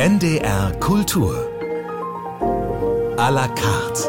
[0.00, 1.34] NDR Kultur.
[3.18, 4.08] À la carte.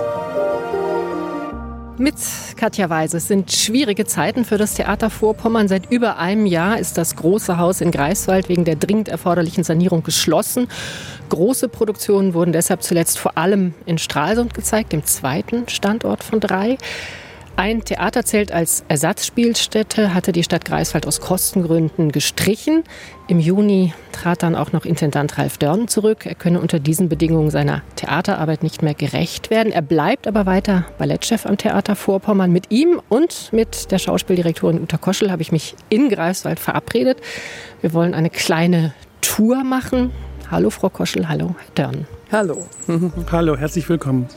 [1.97, 2.15] Mit
[2.56, 3.17] Katja Weise.
[3.17, 5.67] Es sind schwierige Zeiten für das Theater Vorpommern.
[5.67, 10.01] Seit über einem Jahr ist das große Haus in Greifswald wegen der dringend erforderlichen Sanierung
[10.01, 10.69] geschlossen.
[11.28, 16.77] Große Produktionen wurden deshalb zuletzt vor allem in Stralsund gezeigt, dem zweiten Standort von drei.
[17.58, 22.84] Ein Theaterzelt als Ersatzspielstätte hatte die Stadt Greifswald aus Kostengründen gestrichen.
[23.27, 26.25] Im Juni trat dann auch noch Intendant Ralf Dörn zurück.
[26.25, 29.72] Er könne unter diesen Bedingungen seiner Theaterarbeit nicht mehr gerecht werden.
[29.72, 32.52] Er bleibt aber weiter Ballettchef am Theater Vorpommern.
[32.52, 37.20] Mit ihm und mit der Schauspieldirektorin Uta Koschel habe ich mich in Greifswald verabredet.
[37.81, 40.11] Wir wollen eine kleine Tour machen.
[40.49, 42.08] Hallo Frau Koschel, hallo Herr Dörn.
[42.31, 42.66] Hallo.
[43.31, 44.27] hallo, herzlich willkommen.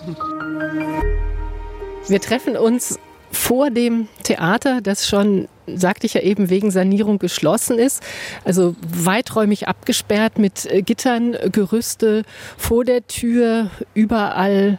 [2.07, 2.99] Wir treffen uns
[3.35, 8.03] vor dem Theater, das schon, sagte ich ja eben, wegen Sanierung geschlossen ist.
[8.45, 12.23] Also weiträumig abgesperrt mit äh, Gittern, Gerüste
[12.57, 14.79] vor der Tür, überall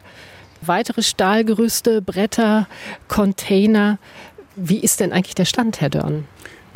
[0.61, 2.67] weitere Stahlgerüste, Bretter,
[3.07, 3.99] Container.
[4.55, 6.25] Wie ist denn eigentlich der Stand, Herr Dörn?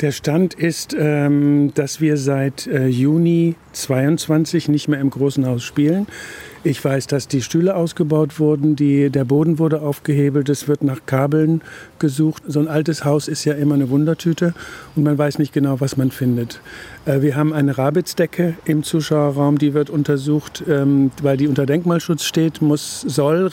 [0.00, 5.62] Der Stand ist, ähm, dass wir seit äh, Juni 22 nicht mehr im großen Haus
[5.62, 6.06] spielen.
[6.64, 11.04] Ich weiß, dass die Stühle ausgebaut wurden, die, der Boden wurde aufgehebelt, es wird nach
[11.04, 11.60] Kabeln
[11.98, 12.42] gesucht.
[12.46, 14.54] So ein altes Haus ist ja immer eine Wundertüte
[14.96, 16.62] und man weiß nicht genau, was man findet.
[17.04, 22.24] Äh, wir haben eine Rabizdecke im Zuschauerraum, die wird untersucht, ähm, weil die unter Denkmalschutz
[22.24, 23.50] steht, muss, soll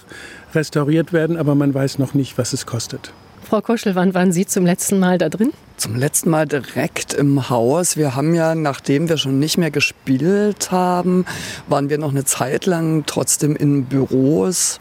[0.56, 3.11] restauriert werden, aber man weiß noch nicht, was es kostet.
[3.48, 5.53] Frau Koschel, wann waren Sie zum letzten Mal da drin?
[5.78, 7.95] Zum letzten Mal direkt im Haus.
[7.95, 11.26] Wir haben ja, nachdem wir schon nicht mehr gespielt haben,
[11.70, 14.80] waren wir noch eine Zeit lang trotzdem in Büros.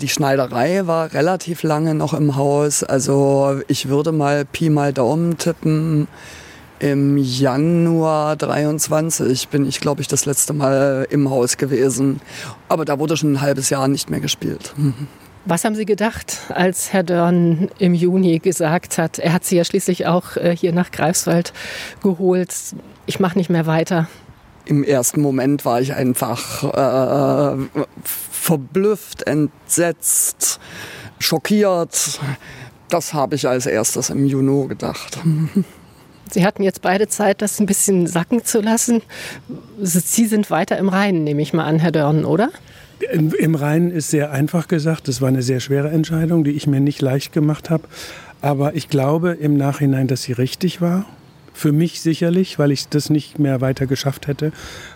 [0.00, 2.82] Die Schneiderei war relativ lange noch im Haus.
[2.82, 6.08] Also ich würde mal Pi mal Daumen tippen.
[6.78, 12.22] Im Januar 23 bin ich, glaube ich, das letzte Mal im Haus gewesen.
[12.66, 14.72] Aber da wurde schon ein halbes Jahr nicht mehr gespielt.
[15.50, 19.64] Was haben Sie gedacht, als Herr Dörn im Juni gesagt hat, er hat Sie ja
[19.64, 21.52] schließlich auch äh, hier nach Greifswald
[22.04, 22.54] geholt,
[23.06, 24.08] ich mache nicht mehr weiter?
[24.64, 30.60] Im ersten Moment war ich einfach äh, verblüfft, entsetzt,
[31.18, 32.20] schockiert.
[32.88, 35.18] Das habe ich als erstes im Juni gedacht.
[36.30, 39.02] Sie hatten jetzt beide Zeit, das ein bisschen sacken zu lassen.
[39.80, 42.50] Sie sind weiter im Reinen, nehme ich mal an, Herr Dörn, oder?
[43.12, 45.08] Im Reinen ist sehr einfach gesagt.
[45.08, 47.84] Das war eine sehr schwere Entscheidung, die ich mir nicht leicht gemacht habe.
[48.42, 51.06] Aber ich glaube im Nachhinein, dass sie richtig war.
[51.52, 54.52] Für mich sicherlich, weil ich das nicht mehr weiter geschafft hätte.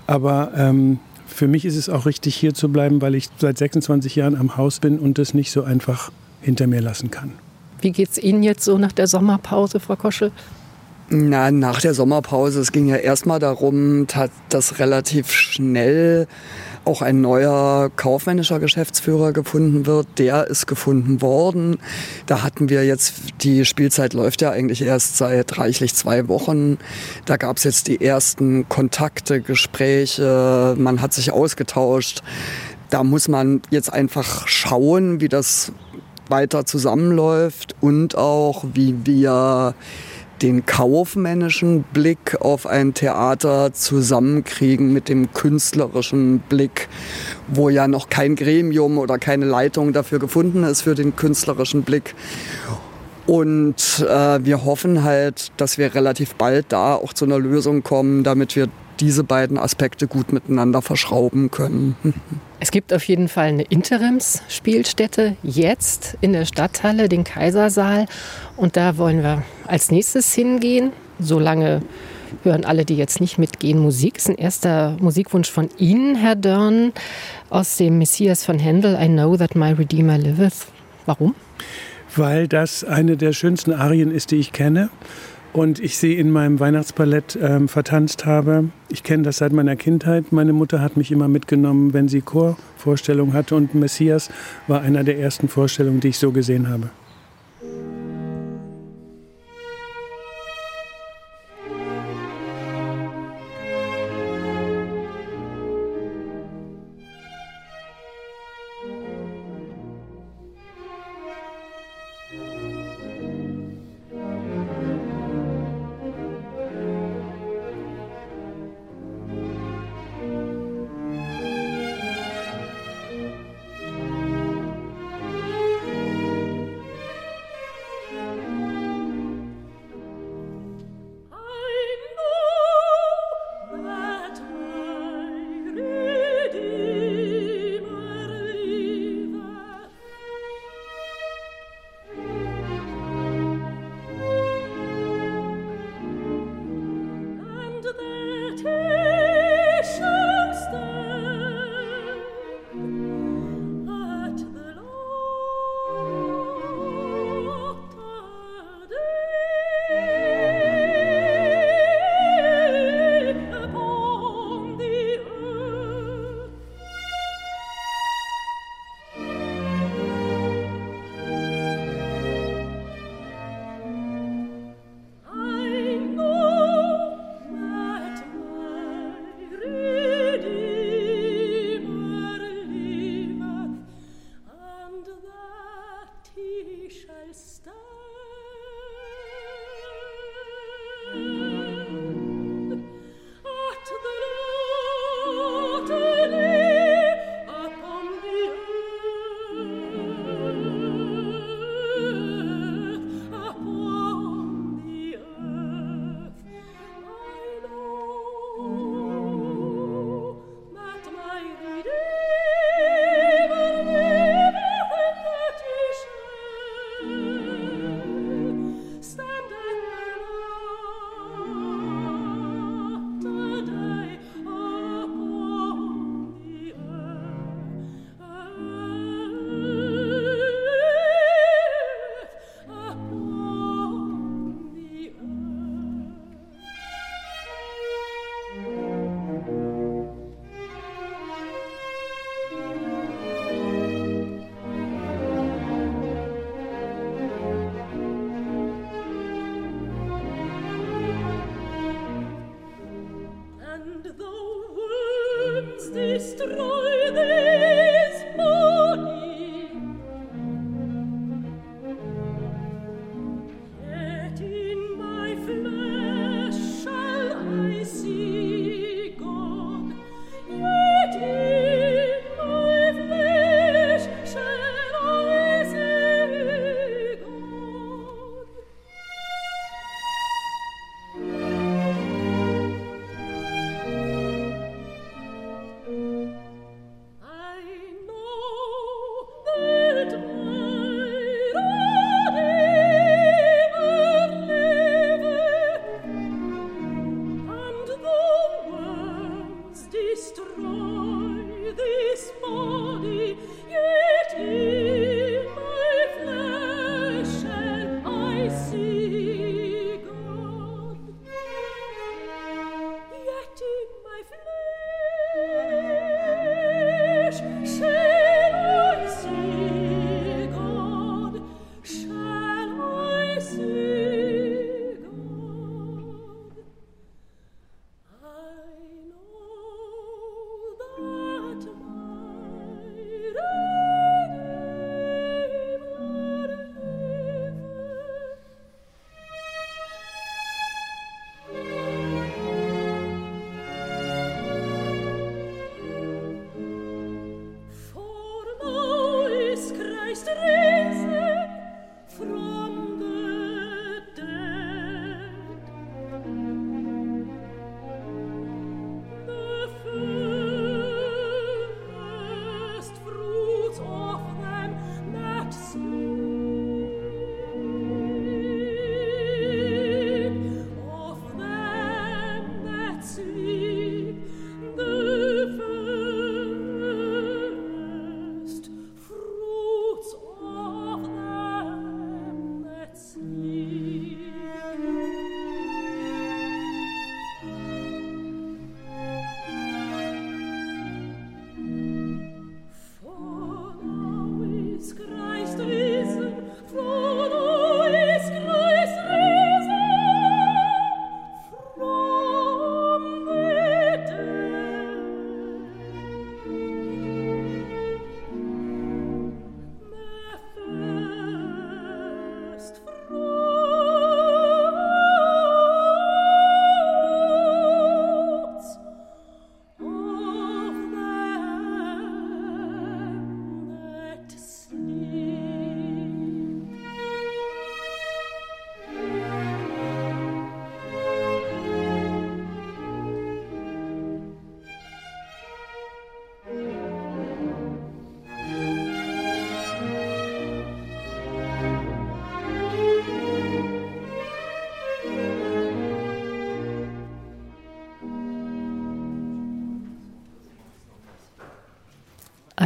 [0.06, 4.16] Aber ähm, für mich ist es auch richtig, hier zu bleiben, weil ich seit 26
[4.16, 6.10] Jahren am Haus bin und das nicht so einfach
[6.40, 7.32] hinter mir lassen kann.
[7.80, 10.30] Wie geht es Ihnen jetzt so nach der Sommerpause, Frau Koschel?
[11.10, 14.06] Na, nach der Sommerpause, es ging ja erstmal darum,
[14.48, 16.26] dass relativ schnell
[16.84, 20.06] auch ein neuer kaufmännischer Geschäftsführer gefunden wird.
[20.18, 21.78] Der ist gefunden worden.
[22.26, 26.78] Da hatten wir jetzt, die Spielzeit läuft ja eigentlich erst seit reichlich zwei Wochen.
[27.24, 32.22] Da gab es jetzt die ersten Kontakte, Gespräche, man hat sich ausgetauscht.
[32.90, 35.72] Da muss man jetzt einfach schauen, wie das
[36.28, 39.74] weiter zusammenläuft und auch wie wir
[40.44, 46.88] den kaufmännischen Blick auf ein Theater zusammenkriegen mit dem künstlerischen Blick,
[47.48, 52.14] wo ja noch kein Gremium oder keine Leitung dafür gefunden ist für den künstlerischen Blick.
[53.26, 58.22] Und äh, wir hoffen halt, dass wir relativ bald da auch zu einer Lösung kommen,
[58.22, 58.68] damit wir
[59.00, 61.96] diese beiden Aspekte gut miteinander verschrauben können.
[62.64, 68.06] Es gibt auf jeden Fall eine Interimsspielstätte jetzt in der Stadthalle, den Kaisersaal.
[68.56, 70.92] Und da wollen wir als nächstes hingehen.
[71.18, 71.82] Solange
[72.42, 74.14] hören alle, die jetzt nicht mitgehen, Musik.
[74.14, 76.94] Das ist ein erster Musikwunsch von Ihnen, Herr Dörn,
[77.50, 80.64] aus dem Messias von Händel, I Know That My Redeemer Liveth.
[81.04, 81.34] Warum?
[82.16, 84.88] Weil das eine der schönsten Arien ist, die ich kenne
[85.54, 88.70] und ich sie in meinem Weihnachtsballett ähm, vertanzt habe.
[88.88, 90.32] Ich kenne das seit meiner Kindheit.
[90.32, 94.30] Meine Mutter hat mich immer mitgenommen, wenn sie Chorvorstellungen hatte und Messias
[94.66, 96.90] war einer der ersten Vorstellungen, die ich so gesehen habe.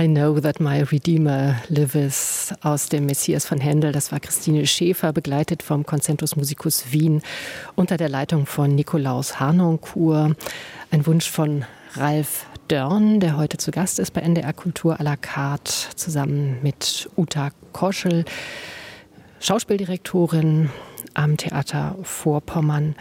[0.00, 3.90] I Know That My Redeemer Lives aus dem Messias von Händel.
[3.90, 7.20] Das war Christine Schäfer, begleitet vom Concentus Musicus Wien
[7.74, 10.36] unter der Leitung von Nikolaus Harnoncourt.
[10.92, 11.64] Ein Wunsch von
[11.94, 17.10] Ralf Dörn, der heute zu Gast ist bei NDR Kultur à la carte, zusammen mit
[17.16, 18.24] Uta Koschel,
[19.40, 20.70] Schauspieldirektorin
[21.18, 22.94] am Theater Vorpommern.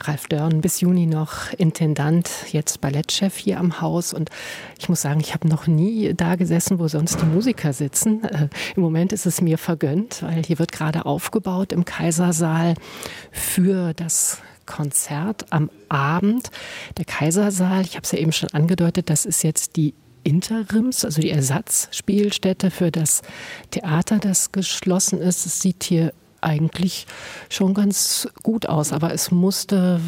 [0.00, 4.14] Ralf Dörn bis Juni noch Intendant, jetzt Ballettchef hier am Haus.
[4.14, 4.30] Und
[4.78, 8.24] ich muss sagen, ich habe noch nie da gesessen, wo sonst die Musiker sitzen.
[8.24, 12.74] Äh, Im Moment ist es mir vergönnt, weil hier wird gerade aufgebaut im Kaisersaal
[13.30, 16.50] für das Konzert am Abend.
[16.96, 19.94] Der Kaisersaal, ich habe es ja eben schon angedeutet, das ist jetzt die
[20.24, 23.22] Interims, also die Ersatzspielstätte für das
[23.70, 25.44] Theater, das geschlossen ist.
[25.44, 27.06] Es sieht hier eigentlich
[27.48, 30.00] schon ganz gut aus, aber es musste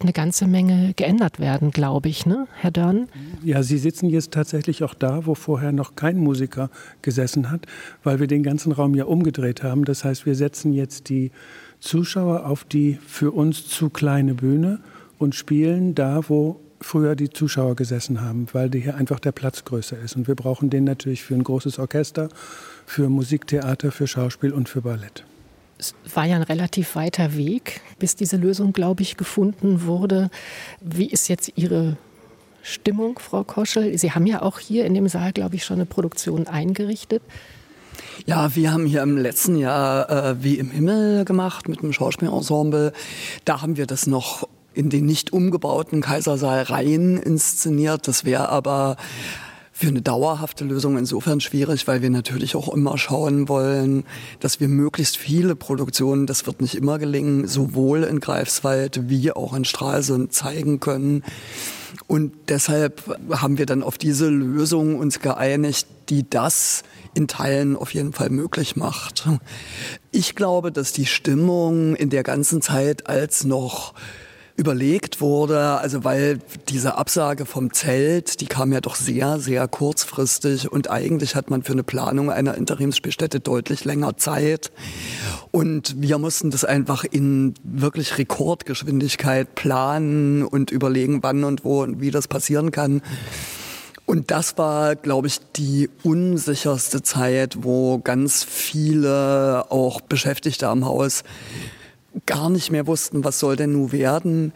[0.00, 3.08] eine ganze Menge geändert werden, glaube ich, ne, Herr Dörn?
[3.42, 6.70] Ja, Sie sitzen jetzt tatsächlich auch da, wo vorher noch kein Musiker
[7.02, 7.66] gesessen hat,
[8.04, 9.84] weil wir den ganzen Raum ja umgedreht haben.
[9.84, 11.30] Das heißt, wir setzen jetzt die
[11.80, 14.80] Zuschauer auf die für uns zu kleine Bühne
[15.18, 19.98] und spielen da, wo früher die Zuschauer gesessen haben, weil hier einfach der Platz größer
[19.98, 20.16] ist.
[20.16, 22.28] Und wir brauchen den natürlich für ein großes Orchester,
[22.86, 25.24] für Musiktheater, für Schauspiel und für Ballett.
[25.78, 30.30] Es war ja ein relativ weiter Weg, bis diese Lösung, glaube ich, gefunden wurde.
[30.80, 31.96] Wie ist jetzt Ihre
[32.62, 33.96] Stimmung, Frau Koschel?
[33.96, 37.22] Sie haben ja auch hier in dem Saal, glaube ich, schon eine Produktion eingerichtet.
[38.26, 42.92] Ja, wir haben hier im letzten Jahr äh, wie im Himmel gemacht mit einem Schauspielensemble.
[43.44, 48.06] Da haben wir das noch in den nicht umgebauten Kaisersaal rein inszeniert.
[48.06, 48.96] Das wäre aber
[49.78, 54.02] für eine dauerhafte Lösung insofern schwierig, weil wir natürlich auch immer schauen wollen,
[54.40, 59.54] dass wir möglichst viele Produktionen, das wird nicht immer gelingen, sowohl in Greifswald wie auch
[59.54, 61.22] in Stralsund zeigen können.
[62.08, 66.82] Und deshalb haben wir dann auf diese Lösung uns geeinigt, die das
[67.14, 69.28] in Teilen auf jeden Fall möglich macht.
[70.10, 73.94] Ich glaube, dass die Stimmung in der ganzen Zeit als noch
[74.58, 80.70] überlegt wurde, also weil diese Absage vom Zelt, die kam ja doch sehr, sehr kurzfristig
[80.70, 84.72] und eigentlich hat man für eine Planung einer Interimsspielstätte deutlich länger Zeit.
[85.52, 92.00] Und wir mussten das einfach in wirklich Rekordgeschwindigkeit planen und überlegen, wann und wo und
[92.00, 93.00] wie das passieren kann.
[94.06, 101.22] Und das war, glaube ich, die unsicherste Zeit, wo ganz viele auch Beschäftigte am Haus
[102.26, 104.52] gar nicht mehr wussten, was soll denn nun werden.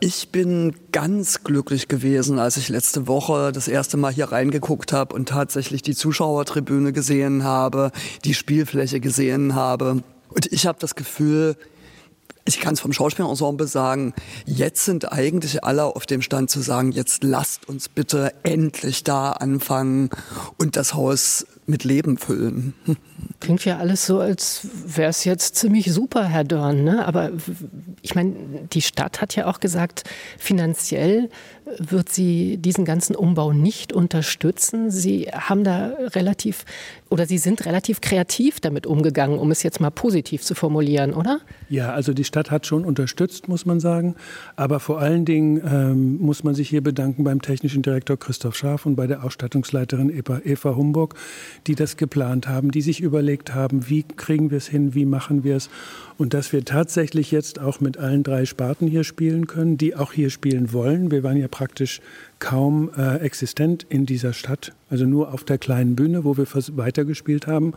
[0.00, 5.14] Ich bin ganz glücklich gewesen, als ich letzte Woche das erste Mal hier reingeguckt habe
[5.14, 7.92] und tatsächlich die Zuschauertribüne gesehen habe,
[8.24, 10.02] die Spielfläche gesehen habe.
[10.28, 11.56] Und ich habe das Gefühl,
[12.44, 16.92] ich kann es vom Schauspielensemble sagen, jetzt sind eigentlich alle auf dem Stand zu sagen,
[16.92, 20.10] jetzt lasst uns bitte endlich da anfangen
[20.58, 22.74] und das Haus mit Leben füllen.
[23.40, 26.84] Klingt ja alles so, als wäre es jetzt ziemlich super, Herr Dörn.
[26.84, 27.06] Ne?
[27.06, 27.32] Aber
[28.02, 28.34] ich meine,
[28.72, 30.04] die Stadt hat ja auch gesagt,
[30.38, 31.28] finanziell
[31.78, 34.90] wird sie diesen ganzen Umbau nicht unterstützen.
[34.90, 36.64] Sie haben da relativ
[37.08, 41.40] oder Sie sind relativ kreativ damit umgegangen, um es jetzt mal positiv zu formulieren, oder?
[41.68, 44.16] Ja, also die Stadt hat schon unterstützt, muss man sagen.
[44.56, 48.86] Aber vor allen Dingen ähm, muss man sich hier bedanken beim technischen Direktor Christoph Schaaf
[48.86, 51.14] und bei der Ausstattungsleiterin Eva, Eva Humburg,
[51.68, 55.44] die das geplant haben, die sich überlegt haben, wie kriegen wir es hin, wie machen
[55.44, 55.70] wir es.
[56.18, 60.12] Und dass wir tatsächlich jetzt auch mit allen drei Sparten hier spielen können, die auch
[60.12, 61.10] hier spielen wollen.
[61.10, 62.02] Wir waren ja praktisch
[62.38, 67.46] kaum äh, existent in dieser Stadt, also nur auf der kleinen Bühne, wo wir weitergespielt
[67.46, 67.72] haben.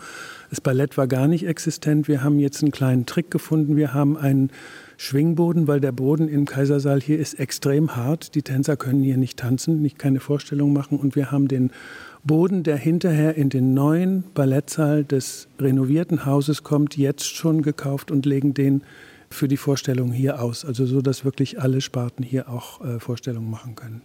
[0.50, 2.10] Das Ballett war gar nicht existent.
[2.10, 3.78] Wir haben jetzt einen kleinen Trick gefunden.
[3.78, 4.50] Wir haben einen
[4.98, 8.36] Schwingboden, weil der Boden im Kaisersaal hier ist extrem hart.
[8.36, 11.00] Die Tänzer können hier nicht tanzen, nicht keine Vorstellung machen.
[11.00, 11.72] Und wir haben den
[12.26, 18.26] Boden, der hinterher in den neuen Ballettsaal des renovierten Hauses kommt, jetzt schon gekauft und
[18.26, 18.82] legen den
[19.30, 20.66] für die Vorstellung hier aus.
[20.66, 24.02] Also so, dass wirklich alle Sparten hier auch äh, Vorstellungen machen können.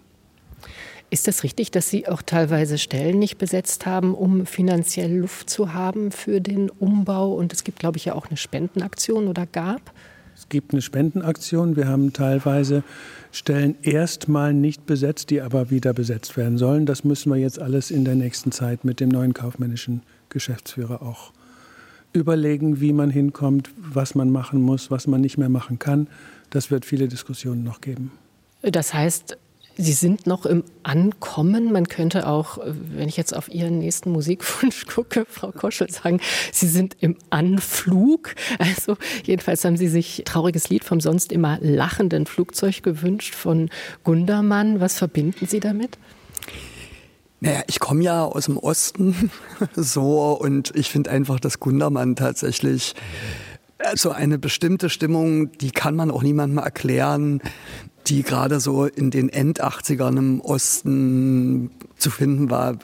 [1.11, 5.73] Ist das richtig, dass Sie auch teilweise Stellen nicht besetzt haben, um finanziell Luft zu
[5.75, 7.33] haben für den Umbau?
[7.35, 9.93] Und es gibt, glaube ich, ja auch eine Spendenaktion oder gab?
[10.37, 11.77] Es gibt eine Spendenaktion.
[11.77, 12.83] Wir haben teilweise
[13.31, 16.87] Stellen erstmal nicht besetzt, die aber wieder besetzt werden sollen.
[16.87, 21.33] Das müssen wir jetzt alles in der nächsten Zeit mit dem neuen kaufmännischen Geschäftsführer auch
[22.15, 26.07] überlegen, wie man hinkommt, was man machen muss, was man nicht mehr machen kann.
[26.51, 28.13] Das wird viele Diskussionen noch geben.
[28.63, 29.37] Das heißt,
[29.77, 31.73] Sie sind noch im Ankommen.
[31.73, 36.21] Man könnte auch, wenn ich jetzt auf Ihren nächsten Musikwunsch gucke, Frau Koschel, sagen,
[36.53, 38.37] Sie sind im Anflug.
[38.59, 43.69] Also jedenfalls haben Sie sich trauriges Lied vom sonst immer lachenden Flugzeug gewünscht von
[44.05, 44.79] Gundermann.
[44.79, 45.99] Was verbinden Sie damit?
[47.41, 49.31] Naja, ich komme ja aus dem Osten
[49.75, 52.95] so und ich finde einfach, dass Gundermann tatsächlich
[53.95, 57.41] so eine bestimmte Stimmung, die kann man auch niemandem erklären
[58.07, 62.79] die gerade so in den End-80ern im Osten zu finden war.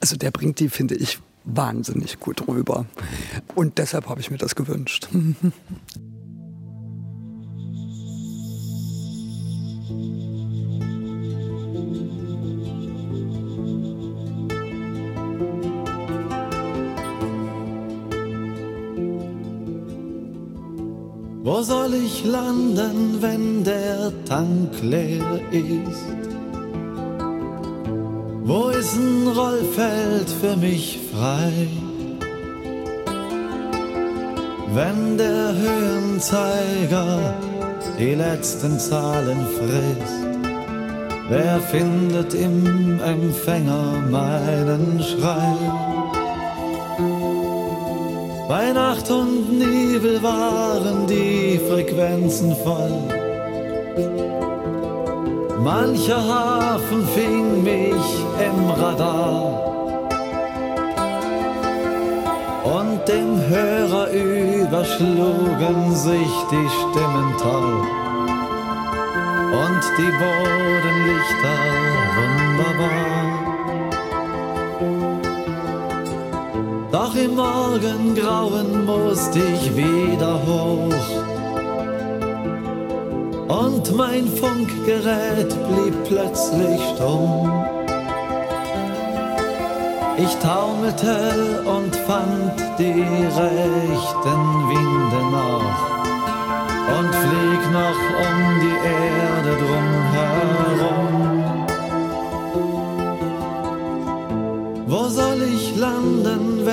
[0.00, 2.86] Also der bringt die, finde ich, wahnsinnig gut rüber.
[3.54, 5.08] Und deshalb habe ich mir das gewünscht.
[21.56, 26.18] Wo soll ich landen, wenn der Tank leer ist?
[28.44, 31.50] Wo ist ein Rollfeld für mich frei?
[34.74, 37.34] Wenn der Höhenzeiger
[37.98, 40.26] die letzten Zahlen frisst,
[41.30, 45.95] wer findet im Empfänger meinen Schrei?
[48.48, 52.92] Bei Nacht und Nebel waren die Frequenzen voll.
[55.58, 58.06] Mancher Hafen fing mich
[58.38, 59.66] im Radar.
[62.62, 67.80] Und dem Hörer überschlugen sich die Stimmen toll.
[69.64, 71.56] Und die Bodenlichter
[72.16, 73.25] wunderbar.
[76.98, 81.26] Doch im Morgengrauen musste ich wieder hoch.
[83.48, 87.52] und mein Funkgerät blieb plötzlich stumm.
[90.16, 93.04] Ich taumelte und fand die
[93.42, 95.78] rechten Winde noch
[96.96, 99.15] und flieg noch um die Erde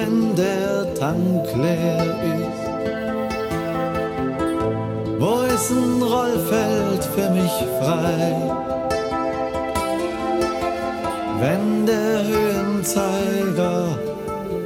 [0.04, 2.06] wenn der Tank leer
[2.40, 2.64] ist?
[5.20, 8.52] Wo ist ein Rollfeld für mich frei?
[11.40, 13.98] Wenn der Höhenzeiger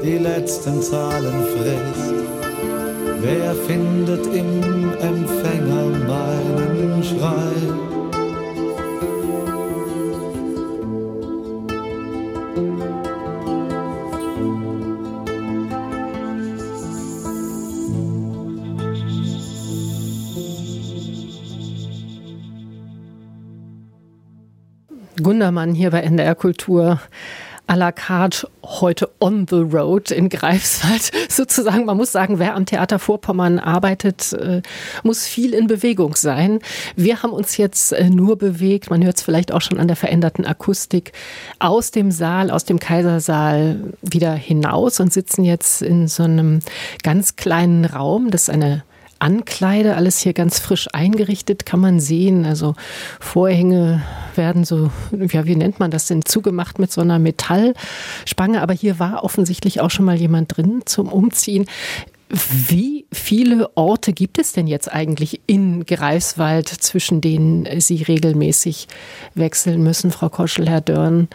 [0.03, 2.13] die letzten Zahlen frisst,
[3.21, 8.06] wer findet im Empfänger meinen Schrei?
[25.37, 26.99] Gundermann hier bei NDR Kultur
[27.67, 31.85] à la carte heute on the road in Greifswald sozusagen.
[31.85, 34.63] Man muss sagen, wer am Theater Vorpommern arbeitet, äh,
[35.03, 36.59] muss viel in Bewegung sein.
[36.95, 39.95] Wir haben uns jetzt äh, nur bewegt, man hört es vielleicht auch schon an der
[39.95, 41.11] veränderten Akustik,
[41.59, 46.61] aus dem Saal, aus dem Kaisersaal wieder hinaus und sitzen jetzt in so einem
[47.03, 48.31] ganz kleinen Raum.
[48.31, 48.83] Das ist eine
[49.19, 52.45] Ankleide, alles hier ganz frisch eingerichtet, kann man sehen.
[52.45, 52.75] Also
[53.19, 54.01] Vorhänge
[54.35, 58.61] werden so, ja, wie nennt man das denn, zugemacht mit so einer Metallspange.
[58.61, 61.65] Aber hier war offensichtlich auch schon mal jemand drin zum Umziehen.
[62.29, 68.87] Wie viele Orte gibt es denn jetzt eigentlich in Greifswald, zwischen denen Sie regelmäßig
[69.33, 71.29] wechseln müssen, Frau Koschel, Herr Dörn?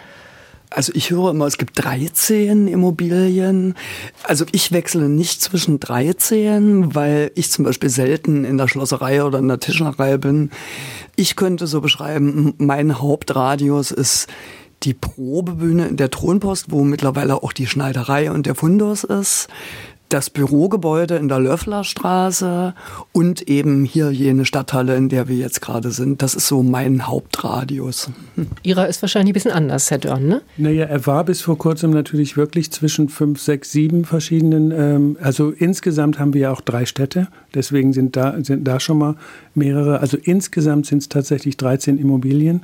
[0.75, 3.75] Also ich höre immer, es gibt 13 Immobilien.
[4.23, 9.39] Also ich wechsle nicht zwischen 13, weil ich zum Beispiel selten in der Schlosserei oder
[9.39, 10.51] in der Tischlerei bin.
[11.17, 14.29] Ich könnte so beschreiben, mein Hauptradius ist
[14.83, 19.49] die Probebühne in der Thronpost, wo mittlerweile auch die Schneiderei und der Fundus ist
[20.13, 22.75] das Bürogebäude in der Löfflerstraße
[23.13, 26.21] und eben hier jene Stadthalle, in der wir jetzt gerade sind.
[26.21, 28.11] Das ist so mein Hauptradius.
[28.63, 30.43] Ihrer ist wahrscheinlich ein bisschen anders, Herr Dörn, ne?
[30.59, 34.71] Naja, er war bis vor kurzem natürlich wirklich zwischen fünf, sechs, sieben verschiedenen.
[34.71, 37.29] Ähm, also insgesamt haben wir ja auch drei Städte.
[37.55, 39.17] Deswegen sind da, sind da schon mal
[39.55, 40.01] mehrere.
[40.01, 42.63] Also insgesamt sind es tatsächlich 13 Immobilien.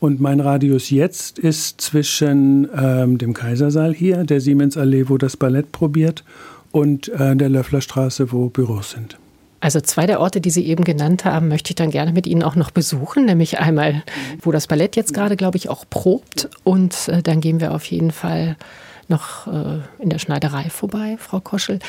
[0.00, 5.72] Und mein Radius jetzt ist zwischen ähm, dem Kaisersaal hier, der Siemensallee, wo das Ballett
[5.72, 6.24] probiert,
[6.72, 9.18] und äh, der Löfflerstraße, wo Büros sind.
[9.60, 12.42] Also zwei der Orte, die Sie eben genannt haben, möchte ich dann gerne mit Ihnen
[12.42, 14.02] auch noch besuchen, nämlich einmal,
[14.40, 17.84] wo das Ballett jetzt gerade, glaube ich, auch probt und äh, dann gehen wir auf
[17.84, 18.56] jeden Fall
[19.08, 21.80] noch äh, in der Schneiderei vorbei, Frau Koschel.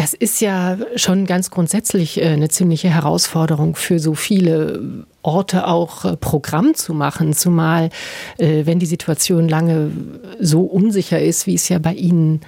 [0.00, 6.06] Das ist ja schon ganz grundsätzlich äh, eine ziemliche Herausforderung für so viele Orte auch
[6.06, 7.90] äh, Programm zu machen, zumal
[8.38, 9.90] äh, wenn die Situation lange
[10.40, 12.40] so unsicher ist, wie es ja bei Ihnen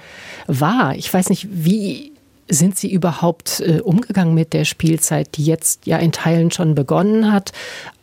[0.47, 0.95] war.
[0.95, 2.13] Ich weiß nicht, wie
[2.49, 7.51] sind Sie überhaupt umgegangen mit der Spielzeit, die jetzt ja in Teilen schon begonnen hat?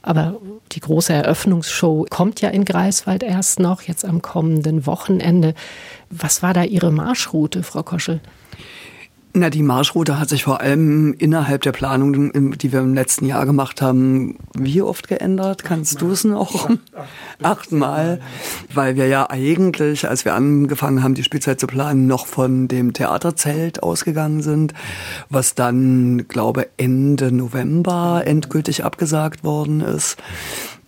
[0.01, 0.41] Aber
[0.73, 5.55] die große Eröffnungsshow kommt ja in Greifswald erst noch, jetzt am kommenden Wochenende.
[6.09, 8.21] Was war da Ihre Marschroute, Frau Koschel?
[9.33, 13.47] Na, die Marschroute hat sich vor allem innerhalb der Planung, die wir im letzten Jahr
[13.47, 15.63] gemacht haben, wie oft geändert?
[15.63, 16.69] Kannst du es noch?
[17.41, 18.21] Achtmal.
[18.75, 22.93] Weil wir ja eigentlich, als wir angefangen haben, die Spielzeit zu planen, noch von dem
[22.93, 24.75] Theaterzelt ausgegangen sind,
[25.29, 30.17] was dann, glaube Ende November endgültig abgesagt worden ist.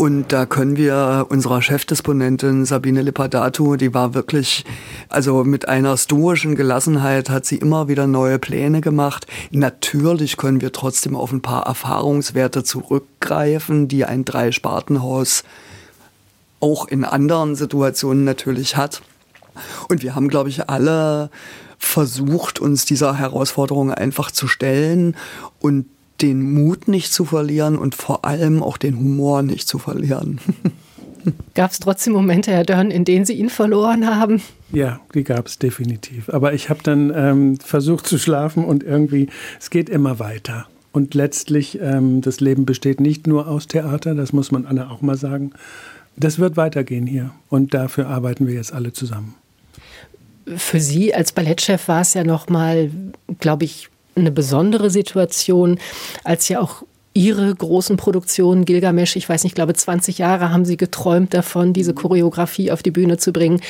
[0.02, 4.64] Und da können wir unserer Chefdisponentin Sabine Lippadato, die war wirklich,
[5.08, 9.28] also mit einer stoischen Gelassenheit hat sie immer wieder neue Pläne gemacht.
[9.52, 15.44] Natürlich können wir trotzdem auf ein paar Erfahrungswerte zurückgreifen, die ein Dreispartenhaus
[16.58, 19.02] auch in anderen Situationen natürlich hat.
[19.88, 21.30] Und wir haben, glaube ich, alle
[21.78, 25.16] versucht, uns dieser Herausforderung einfach zu stellen
[25.60, 25.86] und
[26.22, 30.40] den Mut nicht zu verlieren und vor allem auch den Humor nicht zu verlieren.
[31.54, 34.42] Gab es trotzdem Momente, Herr Dörn, in denen Sie ihn verloren haben?
[34.72, 36.28] Ja, die gab es definitiv.
[36.30, 39.28] Aber ich habe dann ähm, versucht zu schlafen und irgendwie,
[39.60, 40.66] es geht immer weiter.
[40.90, 45.00] Und letztlich, ähm, das Leben besteht nicht nur aus Theater, das muss man Anna auch
[45.00, 45.52] mal sagen.
[46.16, 49.34] Das wird weitergehen hier und dafür arbeiten wir jetzt alle zusammen.
[50.56, 52.90] Für Sie als Ballettchef war es ja nochmal,
[53.38, 55.78] glaube ich, eine besondere Situation,
[56.24, 56.82] als ja auch
[57.14, 61.74] Ihre großen Produktionen, Gilgamesch, ich weiß nicht, ich glaube 20 Jahre haben Sie geträumt davon,
[61.74, 63.60] diese Choreografie auf die Bühne zu bringen.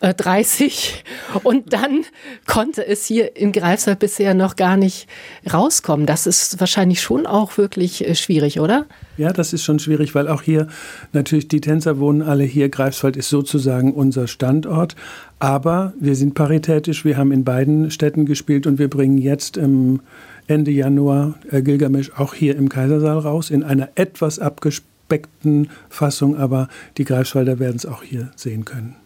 [0.00, 1.04] Äh, 30
[1.42, 2.04] und dann
[2.46, 5.08] konnte es hier in Greifswald bisher noch gar nicht
[5.52, 6.06] rauskommen.
[6.06, 8.86] Das ist wahrscheinlich schon auch wirklich äh, schwierig, oder?
[9.16, 10.66] Ja, das ist schon schwierig, weil auch hier
[11.12, 12.68] natürlich die Tänzer wohnen alle hier.
[12.68, 14.96] Greifswald ist sozusagen unser Standort.
[15.38, 17.04] Aber wir sind paritätisch.
[17.04, 20.00] Wir haben in beiden Städten gespielt und wir bringen jetzt im
[20.46, 26.36] Ende Januar äh, Gilgamesch auch hier im Kaisersaal raus in einer etwas abgespeckten Fassung.
[26.36, 28.96] Aber die Greifswalder werden es auch hier sehen können.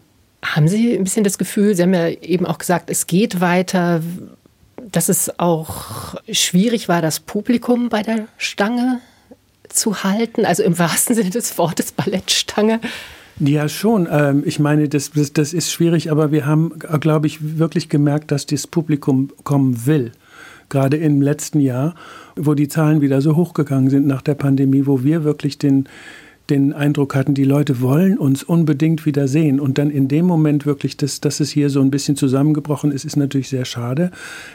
[0.43, 4.01] Haben Sie ein bisschen das Gefühl, Sie haben ja eben auch gesagt, es geht weiter,
[4.91, 8.99] dass es auch schwierig war, das Publikum bei der Stange
[9.67, 10.45] zu halten?
[10.45, 12.79] Also im wahrsten Sinne des Wortes Ballettstange?
[13.39, 14.07] Ja, schon.
[14.11, 18.31] Ähm, ich meine, das, das, das ist schwierig, aber wir haben, glaube ich, wirklich gemerkt,
[18.31, 20.11] dass das Publikum kommen will.
[20.67, 21.95] Gerade im letzten Jahr,
[22.35, 25.87] wo die Zahlen wieder so hochgegangen sind nach der Pandemie, wo wir wirklich den,
[26.49, 29.59] den Eindruck hatten, die Leute wollen uns unbedingt wieder sehen.
[29.59, 33.05] Und dann in dem Moment wirklich, dass, dass es hier so ein bisschen zusammengebrochen ist,
[33.05, 34.11] ist natürlich sehr schade.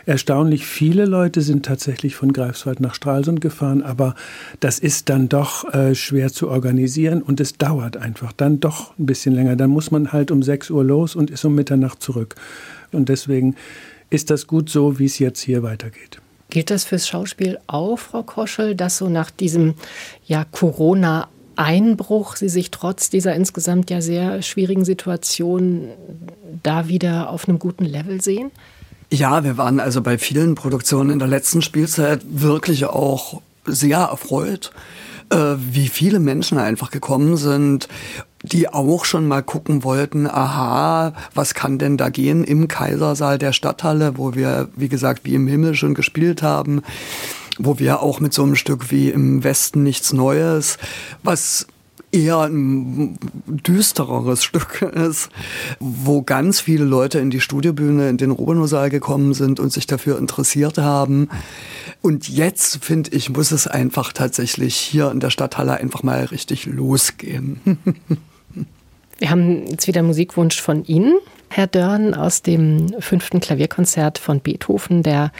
[0.07, 4.14] Erstaunlich viele Leute sind tatsächlich von Greifswald nach Stralsund gefahren, aber
[4.61, 9.07] das ist dann doch äh, schwer zu organisieren und es dauert einfach dann doch ein
[9.07, 9.57] bisschen länger.
[9.57, 12.35] Dann muss man halt um 6 Uhr los und ist um Mitternacht zurück.
[12.92, 13.57] Und deswegen
[14.11, 16.20] ist das gut so, wie es jetzt hier weitergeht.
[16.50, 19.74] Gilt das fürs Schauspiel auch, Frau Koschel, dass so nach diesem
[20.26, 25.88] ja, Corona Einbruch Sie sich trotz dieser insgesamt ja sehr schwierigen Situation
[26.62, 28.51] da wieder auf einem guten Level sehen?
[29.12, 34.73] Ja, wir waren also bei vielen Produktionen in der letzten Spielzeit wirklich auch sehr erfreut,
[35.31, 37.88] äh, wie viele Menschen einfach gekommen sind,
[38.43, 43.53] die auch schon mal gucken wollten, aha, was kann denn da gehen im Kaisersaal der
[43.53, 46.83] Stadthalle, wo wir, wie gesagt, wie im Himmel schon gespielt haben
[47.59, 50.79] wo wir auch mit so einem Stück wie im Westen nichts Neues,
[51.23, 51.67] was
[52.14, 55.31] eher ein düstereres Stück ist,
[55.81, 60.19] wo ganz viele Leute in die Studiobühne, in den Robenow-Saal gekommen sind und sich dafür
[60.19, 61.29] interessiert haben.
[62.03, 66.67] Und jetzt, finde ich, muss es einfach tatsächlich hier in der Stadthalle einfach mal richtig
[66.67, 67.61] losgehen.
[69.19, 71.14] Wir haben jetzt wieder Musikwunsch von Ihnen,
[71.49, 75.31] Herr Dörn, aus dem fünften Klavierkonzert von Beethoven, der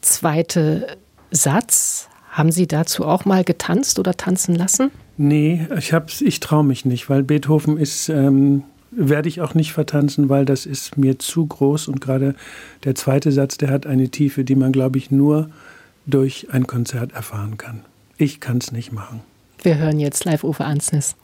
[0.00, 0.96] zweite
[1.30, 2.08] Satz.
[2.30, 4.90] Haben Sie dazu auch mal getanzt oder tanzen lassen?
[5.16, 10.28] Nee, ich, ich traue mich nicht, weil Beethoven ist, ähm, werde ich auch nicht vertanzen,
[10.28, 12.34] weil das ist mir zu groß und gerade
[12.84, 15.50] der zweite Satz, der hat eine Tiefe, die man, glaube ich, nur
[16.06, 17.80] durch ein Konzert erfahren kann.
[18.16, 19.20] Ich kann es nicht machen.
[19.62, 21.16] Wir hören jetzt live Uwe Ansnis.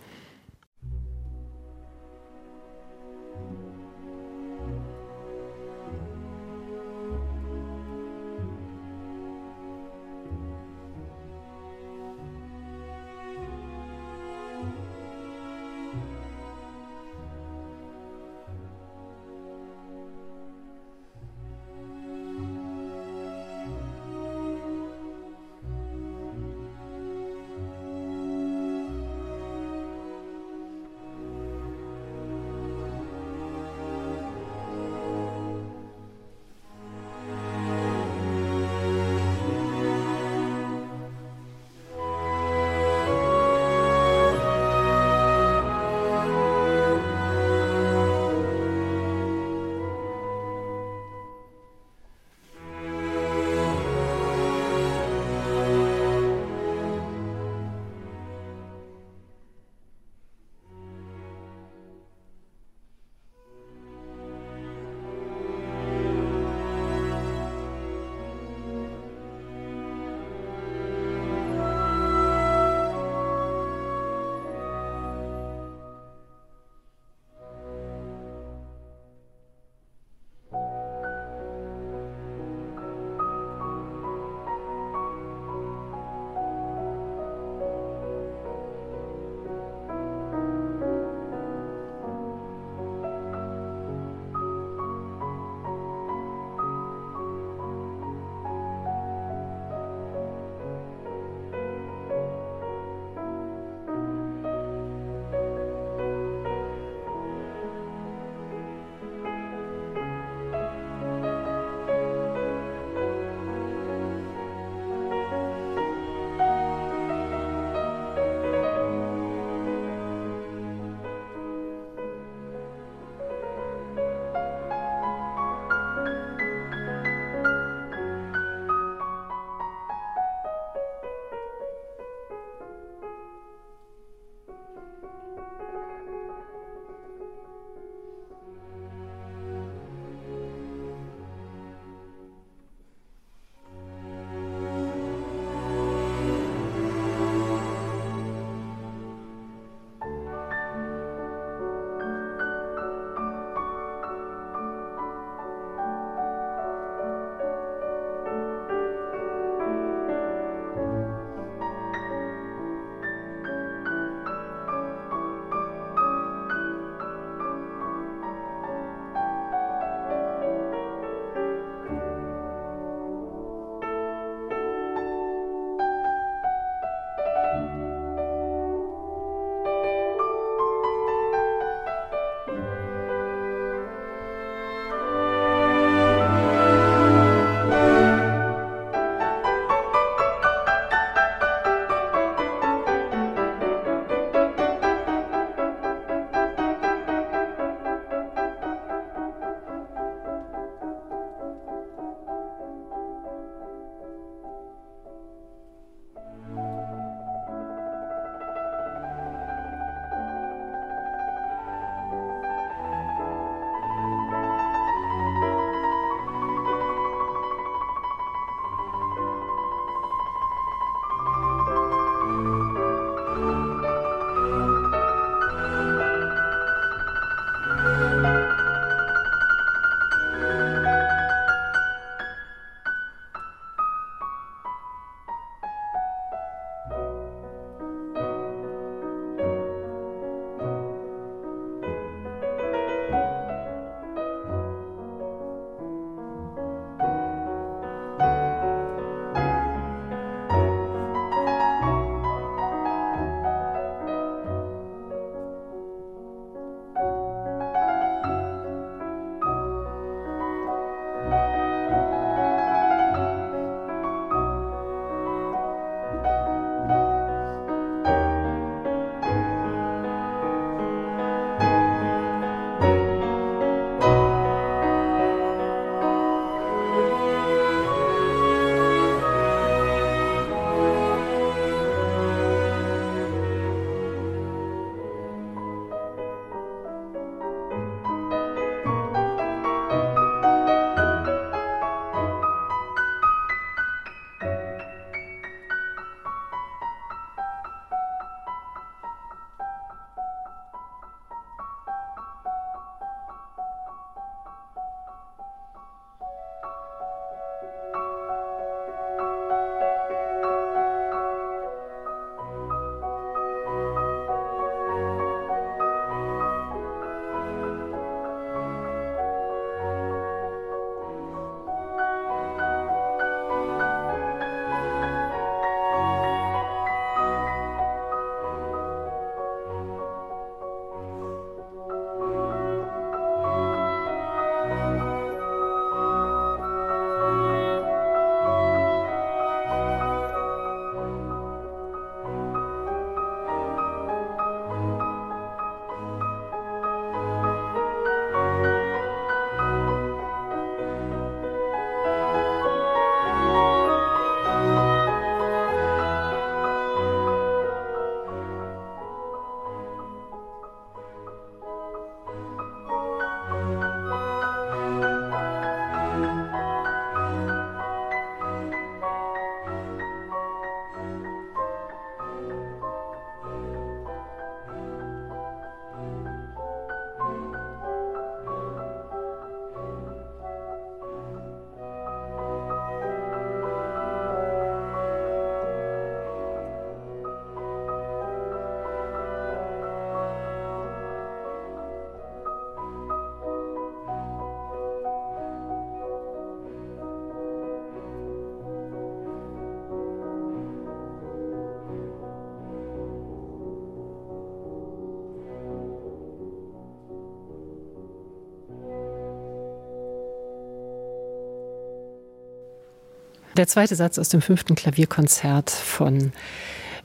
[413.57, 416.33] Der zweite Satz aus dem fünften Klavierkonzert von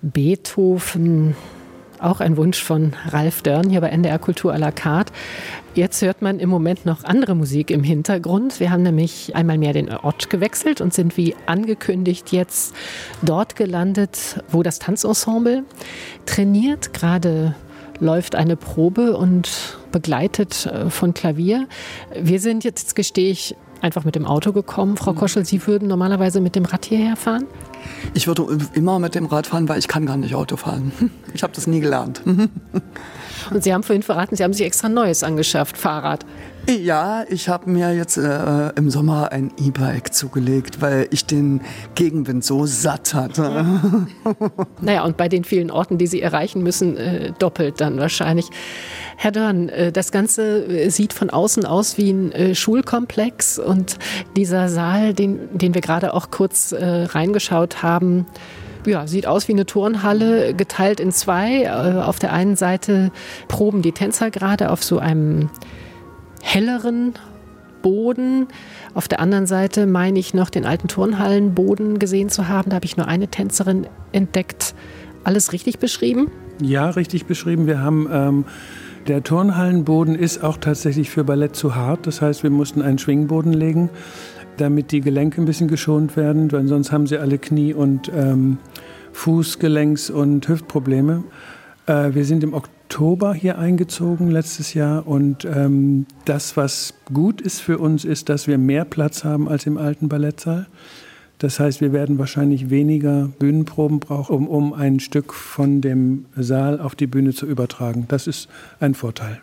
[0.01, 1.35] Beethoven.
[1.99, 5.13] Auch ein Wunsch von Ralf Dörn hier bei NDR Kultur à la carte.
[5.75, 8.59] Jetzt hört man im Moment noch andere Musik im Hintergrund.
[8.59, 12.73] Wir haben nämlich einmal mehr den Ort gewechselt und sind wie angekündigt jetzt
[13.21, 15.65] dort gelandet, wo das Tanzensemble
[16.25, 16.93] trainiert.
[16.93, 17.53] Gerade
[17.99, 21.67] läuft eine Probe und begleitet äh, von Klavier.
[22.19, 24.97] Wir sind jetzt, gestehe ich, einfach mit dem Auto gekommen.
[24.97, 27.45] Frau Koschel, Sie würden normalerweise mit dem Rad hierher fahren?
[28.13, 30.91] Ich würde immer mit dem Rad fahren, weil ich kann gar nicht Auto fahren.
[31.33, 32.21] Ich habe das nie gelernt.
[33.51, 36.25] Und Sie haben vorhin verraten, Sie haben sich extra Neues angeschafft, Fahrrad.
[36.69, 41.61] Ja, ich habe mir jetzt äh, im Sommer ein E-Bike zugelegt, weil ich den
[41.95, 43.65] Gegenwind so satt hatte.
[44.81, 48.49] naja, und bei den vielen Orten, die Sie erreichen müssen, äh, doppelt dann wahrscheinlich.
[49.17, 53.97] Herr Dörn, äh, das Ganze äh, sieht von außen aus wie ein äh, Schulkomplex und
[54.35, 58.27] dieser Saal, den, den wir gerade auch kurz äh, reingeschaut haben,
[58.85, 61.69] ja, sieht aus wie eine Turnhalle, geteilt in zwei.
[62.01, 63.11] Auf der einen Seite
[63.47, 65.49] proben die Tänzer gerade auf so einem
[66.41, 67.13] helleren
[67.81, 68.47] Boden.
[68.93, 72.69] Auf der anderen Seite meine ich noch den alten Turnhallenboden gesehen zu haben.
[72.69, 74.75] Da habe ich nur eine Tänzerin entdeckt.
[75.23, 76.29] Alles richtig beschrieben?
[76.61, 77.67] Ja, richtig beschrieben.
[77.67, 78.45] Wir haben ähm,
[79.07, 82.05] der Turnhallenboden ist auch tatsächlich für Ballett zu hart.
[82.05, 83.89] Das heißt, wir mussten einen Schwingboden legen,
[84.57, 88.57] damit die Gelenke ein bisschen geschont werden, weil sonst haben sie alle Knie- und ähm,
[89.13, 91.23] Fußgelenks- und Hüftprobleme.
[91.87, 92.78] Äh, wir sind im Oktober
[93.35, 98.57] hier eingezogen letztes Jahr und ähm, das, was gut ist für uns, ist, dass wir
[98.57, 100.67] mehr Platz haben als im alten Ballettsaal.
[101.37, 106.81] Das heißt, wir werden wahrscheinlich weniger Bühnenproben brauchen, um, um ein Stück von dem Saal
[106.81, 108.05] auf die Bühne zu übertragen.
[108.09, 108.49] Das ist
[108.81, 109.39] ein Vorteil.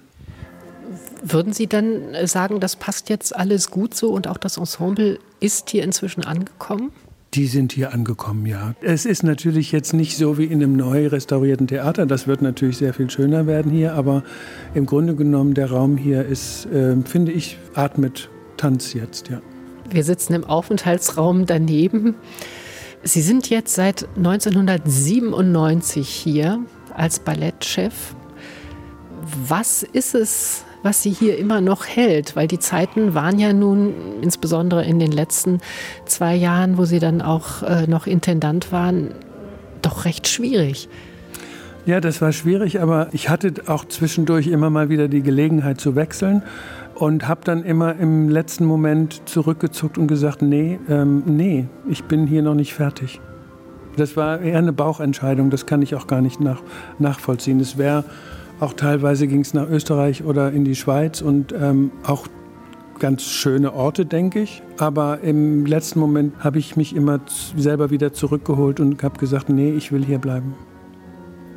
[1.23, 5.71] Würden Sie dann sagen, das passt jetzt alles gut so und auch das Ensemble ist
[5.71, 6.93] hier inzwischen angekommen?
[7.37, 8.75] Die sind hier angekommen, ja.
[8.81, 12.07] Es ist natürlich jetzt nicht so wie in einem neu restaurierten Theater.
[12.07, 14.23] Das wird natürlich sehr viel schöner werden hier, aber
[14.75, 19.43] im Grunde genommen der Raum hier ist, äh, finde ich, atmet Tanz jetzt, ja.
[19.91, 22.15] Wir sitzen im Aufenthaltsraum daneben.
[23.03, 26.61] Sie sind jetzt seit 1997 hier
[26.95, 28.15] als Ballettchef.
[29.47, 33.93] Was ist es, was sie hier immer noch hält, weil die Zeiten waren ja nun
[34.23, 35.59] insbesondere in den letzten
[36.05, 39.11] zwei Jahren, wo sie dann auch äh, noch Intendant waren,
[39.83, 40.89] doch recht schwierig.
[41.87, 45.97] Ja, das war schwierig, aber ich hatte auch zwischendurch immer mal wieder die Gelegenheit zu
[45.97, 46.45] wechseln
[46.95, 52.29] und habe dann immer im letzten Moment zurückgezuckt und gesagt, nee, ähm, nee, ich bin
[52.29, 53.21] hier noch nicht fertig.
[53.97, 56.63] Das war eher eine Bauchentscheidung, das kann ich auch gar nicht nach,
[57.01, 57.59] nachvollziehen.
[57.59, 58.05] Es wäre
[58.61, 62.27] auch teilweise ging es nach Österreich oder in die Schweiz und ähm, auch
[62.99, 64.63] ganz schöne Orte, denke ich.
[64.79, 67.21] Aber im letzten Moment habe ich mich immer
[67.57, 70.55] selber wieder zurückgeholt und habe gesagt, nee, ich will hier bleiben.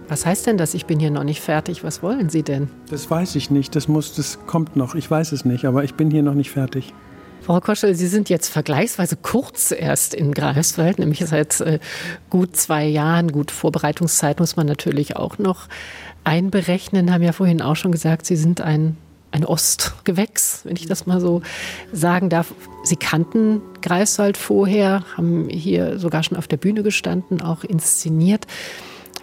[0.09, 0.73] Was heißt denn das?
[0.73, 1.83] Ich bin hier noch nicht fertig.
[1.83, 2.69] Was wollen Sie denn?
[2.89, 3.75] Das weiß ich nicht.
[3.75, 4.95] Das muss, das kommt noch.
[4.95, 6.93] Ich weiß es nicht, aber ich bin hier noch nicht fertig.
[7.41, 11.79] Frau Koschel, Sie sind jetzt vergleichsweise kurz erst in Greifswald, nämlich seit äh,
[12.29, 13.31] gut zwei Jahren.
[13.31, 15.67] Gut, Vorbereitungszeit muss man natürlich auch noch
[16.29, 18.95] einberechnen, haben ja vorhin auch schon gesagt, Sie sind ein,
[19.31, 21.41] ein Ostgewächs, wenn ich das mal so
[21.91, 22.53] sagen darf.
[22.83, 28.45] Sie kannten Greifswald vorher, haben hier sogar schon auf der Bühne gestanden, auch inszeniert.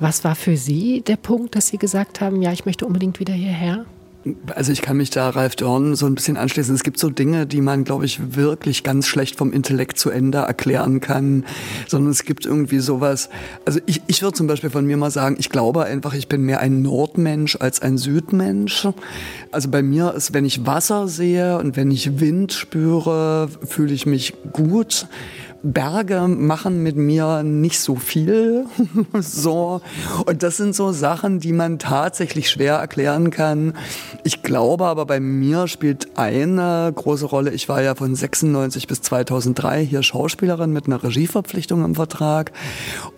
[0.00, 3.32] Was war für Sie der Punkt, dass Sie gesagt haben, ja, ich möchte unbedingt wieder
[3.32, 3.86] hierher?
[4.54, 6.74] Also ich kann mich da Ralf Dorn so ein bisschen anschließen.
[6.74, 10.38] Es gibt so Dinge, die man, glaube ich, wirklich ganz schlecht vom Intellekt zu Ende
[10.38, 11.44] erklären kann,
[11.86, 13.28] sondern es gibt irgendwie sowas.
[13.64, 16.42] Also ich, ich würde zum Beispiel von mir mal sagen, ich glaube einfach, ich bin
[16.42, 18.88] mehr ein Nordmensch als ein Südmensch.
[19.52, 24.06] Also bei mir ist, wenn ich Wasser sehe und wenn ich Wind spüre, fühle ich
[24.06, 25.06] mich gut.
[25.72, 28.66] Berge machen mit mir nicht so viel.
[29.20, 29.80] so.
[30.24, 33.74] Und das sind so Sachen, die man tatsächlich schwer erklären kann.
[34.24, 37.52] Ich glaube aber bei mir spielt eine große Rolle.
[37.52, 42.52] Ich war ja von 96 bis 2003 hier Schauspielerin mit einer Regieverpflichtung im Vertrag.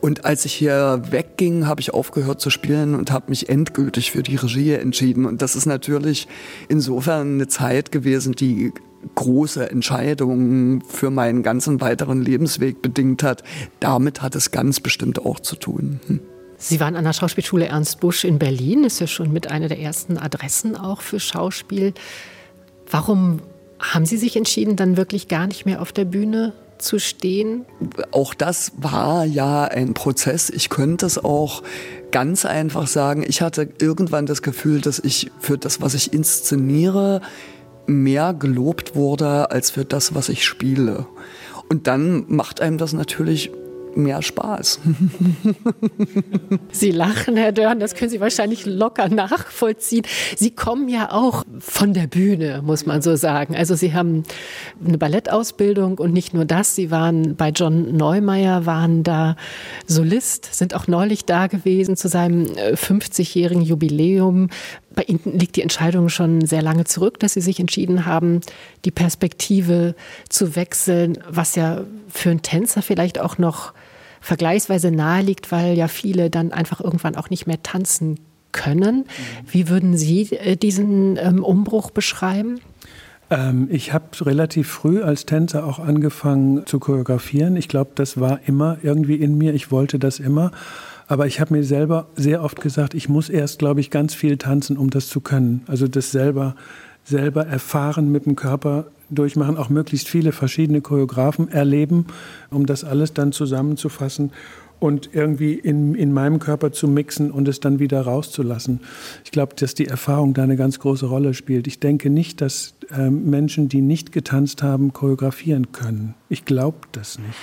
[0.01, 4.23] Und als ich hier wegging, habe ich aufgehört zu spielen und habe mich endgültig für
[4.23, 5.27] die Regie entschieden.
[5.27, 6.29] Und das ist natürlich
[6.69, 8.73] insofern eine Zeit gewesen, die
[9.15, 13.43] große Entscheidungen für meinen ganzen weiteren Lebensweg bedingt hat.
[13.81, 16.01] Damit hat es ganz bestimmt auch zu tun.
[16.07, 16.21] Hm.
[16.61, 19.79] Sie waren an der Schauspielschule Ernst Busch in Berlin, ist ja schon mit einer der
[19.79, 21.95] ersten Adressen auch für Schauspiel.
[22.91, 23.41] Warum
[23.79, 27.65] haben Sie sich entschieden, dann wirklich gar nicht mehr auf der Bühne zu stehen?
[28.11, 30.51] Auch das war ja ein Prozess.
[30.51, 31.63] Ich könnte es auch
[32.11, 33.25] ganz einfach sagen.
[33.27, 37.21] Ich hatte irgendwann das Gefühl, dass ich für das, was ich inszeniere,
[37.89, 41.07] mehr gelobt wurde als für das, was ich spiele.
[41.69, 43.51] Und dann macht einem das natürlich
[43.99, 44.81] mehr Spaß.
[46.73, 50.05] Sie lachen, Herr Dörn, das können Sie wahrscheinlich locker nachvollziehen.
[50.37, 53.55] Sie kommen ja auch von der Bühne, muss man so sagen.
[53.57, 54.23] Also Sie haben
[54.85, 59.37] eine Ballettausbildung und nicht nur das, Sie waren bei John Neumeier, waren da
[59.87, 64.49] Solist, sind auch neulich da gewesen zu seinem 50-jährigen äh, Jubiläum.
[64.95, 68.41] Bei Ihnen liegt die Entscheidung schon sehr lange zurück, dass Sie sich entschieden haben,
[68.85, 69.95] die Perspektive
[70.29, 73.73] zu wechseln, was ja für einen Tänzer vielleicht auch noch
[74.21, 78.19] vergleichsweise nahe liegt, weil ja viele dann einfach irgendwann auch nicht mehr tanzen
[78.53, 79.05] können.
[79.47, 82.61] Wie würden Sie äh, diesen ähm, Umbruch beschreiben?
[83.31, 87.57] Ähm, ich habe relativ früh als Tänzer auch angefangen zu choreografieren.
[87.57, 89.55] Ich glaube, das war immer irgendwie in mir.
[89.55, 90.51] Ich wollte das immer.
[91.07, 94.37] Aber ich habe mir selber sehr oft gesagt, ich muss erst, glaube ich, ganz viel
[94.37, 95.63] tanzen, um das zu können.
[95.67, 96.55] Also das selber,
[97.05, 102.07] selber erfahren mit dem Körper durchmachen, auch möglichst viele verschiedene Choreografen erleben,
[102.51, 104.33] um das alles dann zusammenzufassen
[104.81, 108.81] und irgendwie in, in meinem Körper zu mixen und es dann wieder rauszulassen.
[109.25, 111.67] Ich glaube, dass die Erfahrung da eine ganz große Rolle spielt.
[111.67, 116.15] Ich denke nicht, dass äh, Menschen, die nicht getanzt haben, choreografieren können.
[116.29, 117.39] Ich glaube das nicht.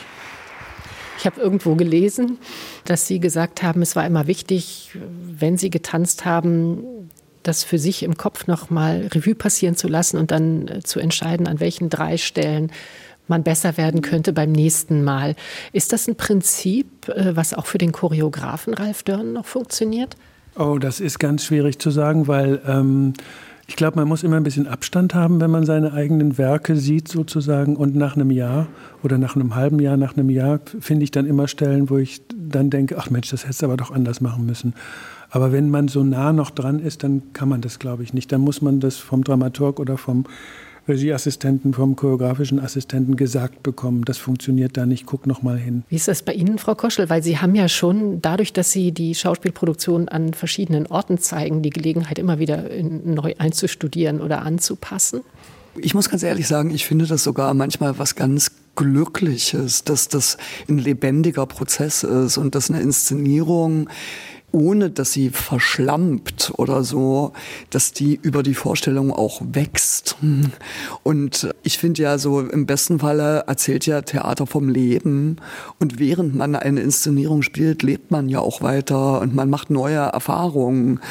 [1.18, 2.38] Ich habe irgendwo gelesen,
[2.84, 7.09] dass Sie gesagt haben, es war immer wichtig, wenn Sie getanzt haben,
[7.47, 10.99] das für sich im Kopf noch mal Revue passieren zu lassen und dann äh, zu
[10.99, 12.71] entscheiden, an welchen drei Stellen
[13.27, 15.35] man besser werden könnte beim nächsten Mal.
[15.71, 20.15] Ist das ein Prinzip, äh, was auch für den Choreografen Ralf Dörn noch funktioniert?
[20.57, 23.13] Oh, das ist ganz schwierig zu sagen, weil ähm,
[23.67, 27.07] ich glaube, man muss immer ein bisschen Abstand haben, wenn man seine eigenen Werke sieht
[27.07, 27.75] sozusagen.
[27.75, 28.67] Und nach einem Jahr
[29.03, 32.21] oder nach einem halben Jahr, nach einem Jahr finde ich dann immer Stellen, wo ich
[32.33, 34.75] dann denke, ach Mensch, das hättest du aber doch anders machen müssen.
[35.36, 38.31] Aber wenn man so nah noch dran ist, dann kann man das, glaube ich, nicht.
[38.31, 40.23] Dann muss man das vom Dramaturg oder vom
[40.88, 44.05] Regieassistenten, vom choreografischen Assistenten gesagt bekommen.
[44.05, 45.05] Das funktioniert da nicht.
[45.05, 45.83] Guck noch mal hin.
[45.89, 47.09] Wie ist das bei Ihnen, Frau Koschel?
[47.09, 51.69] Weil Sie haben ja schon dadurch, dass Sie die Schauspielproduktion an verschiedenen Orten zeigen, die
[51.69, 55.19] Gelegenheit immer wieder neu einzustudieren oder anzupassen.
[55.77, 60.38] Ich muss ganz ehrlich sagen, ich finde das sogar manchmal was ganz Glückliches, dass das
[60.69, 63.89] ein lebendiger Prozess ist und dass eine Inszenierung
[64.51, 67.33] ohne dass sie verschlampt oder so,
[67.69, 70.15] dass die über die Vorstellung auch wächst.
[71.03, 75.37] Und ich finde ja so, im besten Falle erzählt ja Theater vom Leben.
[75.79, 79.97] Und während man eine Inszenierung spielt, lebt man ja auch weiter und man macht neue
[79.97, 81.01] Erfahrungen.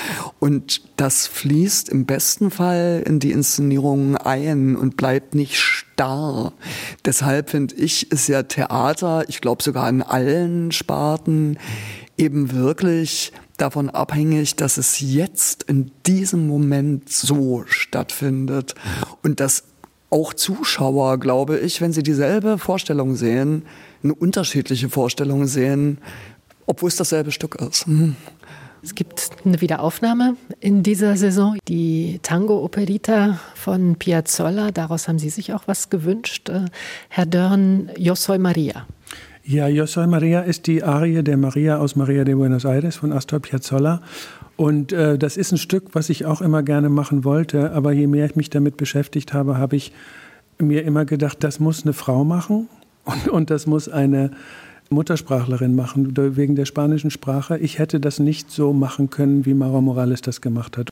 [0.40, 6.52] Und das fließt im besten Fall in die Inszenierung ein und bleibt nicht starr.
[7.04, 11.58] Deshalb finde ich, ist ja Theater, ich glaube sogar in allen Sparten,
[12.16, 18.74] eben wirklich davon abhängig, dass es jetzt in diesem Moment so stattfindet
[19.22, 19.64] und dass
[20.10, 23.64] auch Zuschauer, glaube ich, wenn sie dieselbe Vorstellung sehen,
[24.02, 25.98] eine unterschiedliche Vorstellung sehen,
[26.66, 27.86] obwohl es dasselbe Stück ist.
[27.88, 28.16] Mhm.
[28.84, 34.72] Es gibt eine Wiederaufnahme in dieser Saison, die Tango Operita von Piazzolla.
[34.72, 36.50] Daraus haben Sie sich auch was gewünscht.
[36.50, 36.66] Äh,
[37.08, 38.86] Herr Dörn, Yo soy Maria.
[39.46, 43.12] Ja, Yo soy Maria ist die Arie der Maria aus Maria de Buenos Aires von
[43.12, 44.00] Astor Piazzolla.
[44.56, 47.72] Und äh, das ist ein Stück, was ich auch immer gerne machen wollte.
[47.72, 49.92] Aber je mehr ich mich damit beschäftigt habe, habe ich
[50.58, 52.70] mir immer gedacht, das muss eine Frau machen
[53.04, 54.30] und, und das muss eine
[54.88, 57.58] Muttersprachlerin machen, wegen der spanischen Sprache.
[57.58, 60.88] Ich hätte das nicht so machen können, wie Mara Morales das gemacht hat.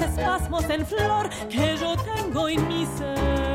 [0.00, 3.45] Espasmos en flor que yo tengo en mi ser.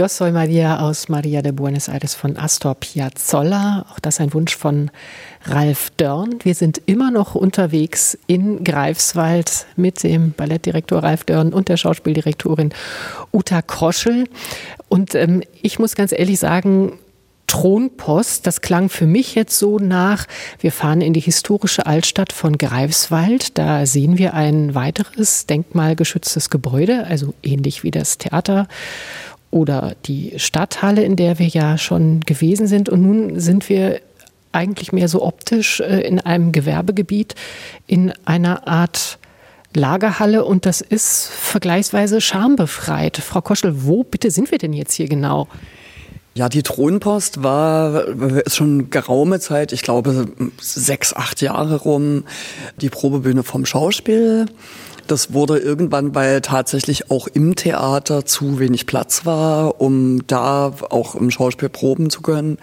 [0.00, 3.84] Yo soy Maria aus Maria de Buenos Aires von Astor Piazzolla.
[3.92, 4.90] Auch das ein Wunsch von
[5.44, 6.38] Ralf Dörn.
[6.42, 12.70] Wir sind immer noch unterwegs in Greifswald mit dem Ballettdirektor Ralf Dörn und der Schauspieldirektorin
[13.30, 14.24] Uta Kroschel.
[14.88, 16.98] Und ähm, ich muss ganz ehrlich sagen,
[17.50, 20.26] Thronpost, das klang für mich jetzt so nach,
[20.60, 23.58] wir fahren in die historische Altstadt von Greifswald.
[23.58, 28.68] Da sehen wir ein weiteres denkmalgeschütztes Gebäude, also ähnlich wie das Theater
[29.50, 32.88] oder die Stadthalle, in der wir ja schon gewesen sind.
[32.88, 34.00] Und nun sind wir
[34.52, 37.34] eigentlich mehr so optisch äh, in einem Gewerbegebiet,
[37.86, 39.18] in einer Art
[39.72, 43.18] Lagerhalle und das ist vergleichsweise schambefreit.
[43.18, 45.46] Frau Koschel, wo bitte sind wir denn jetzt hier genau?
[46.34, 48.06] Ja, die Thronpost war
[48.46, 50.28] ist schon geraume Zeit, ich glaube
[50.60, 52.24] sechs, acht Jahre rum,
[52.80, 54.46] die Probebühne vom Schauspiel.
[55.08, 61.16] Das wurde irgendwann, weil tatsächlich auch im Theater zu wenig Platz war, um da auch
[61.16, 62.58] im Schauspiel proben zu können.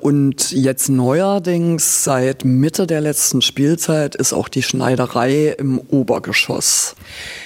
[0.00, 6.96] Und jetzt neuerdings, seit Mitte der letzten Spielzeit, ist auch die Schneiderei im Obergeschoss.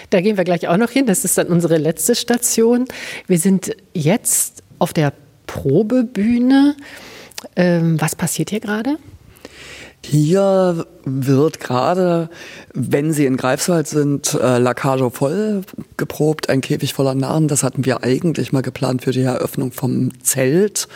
[0.09, 1.05] Da gehen wir gleich auch noch hin.
[1.05, 2.87] Das ist dann unsere letzte Station.
[3.26, 5.12] Wir sind jetzt auf der
[5.57, 6.76] Probebühne.
[7.57, 8.98] Ähm, was passiert hier gerade?
[10.04, 12.28] Hier wird gerade,
[12.74, 15.62] wenn Sie in Greifswald sind, äh, La Cage voll
[15.96, 17.48] geprobt, ein Käfig voller Narren.
[17.48, 20.86] Das hatten wir eigentlich mal geplant für die Eröffnung vom Zelt.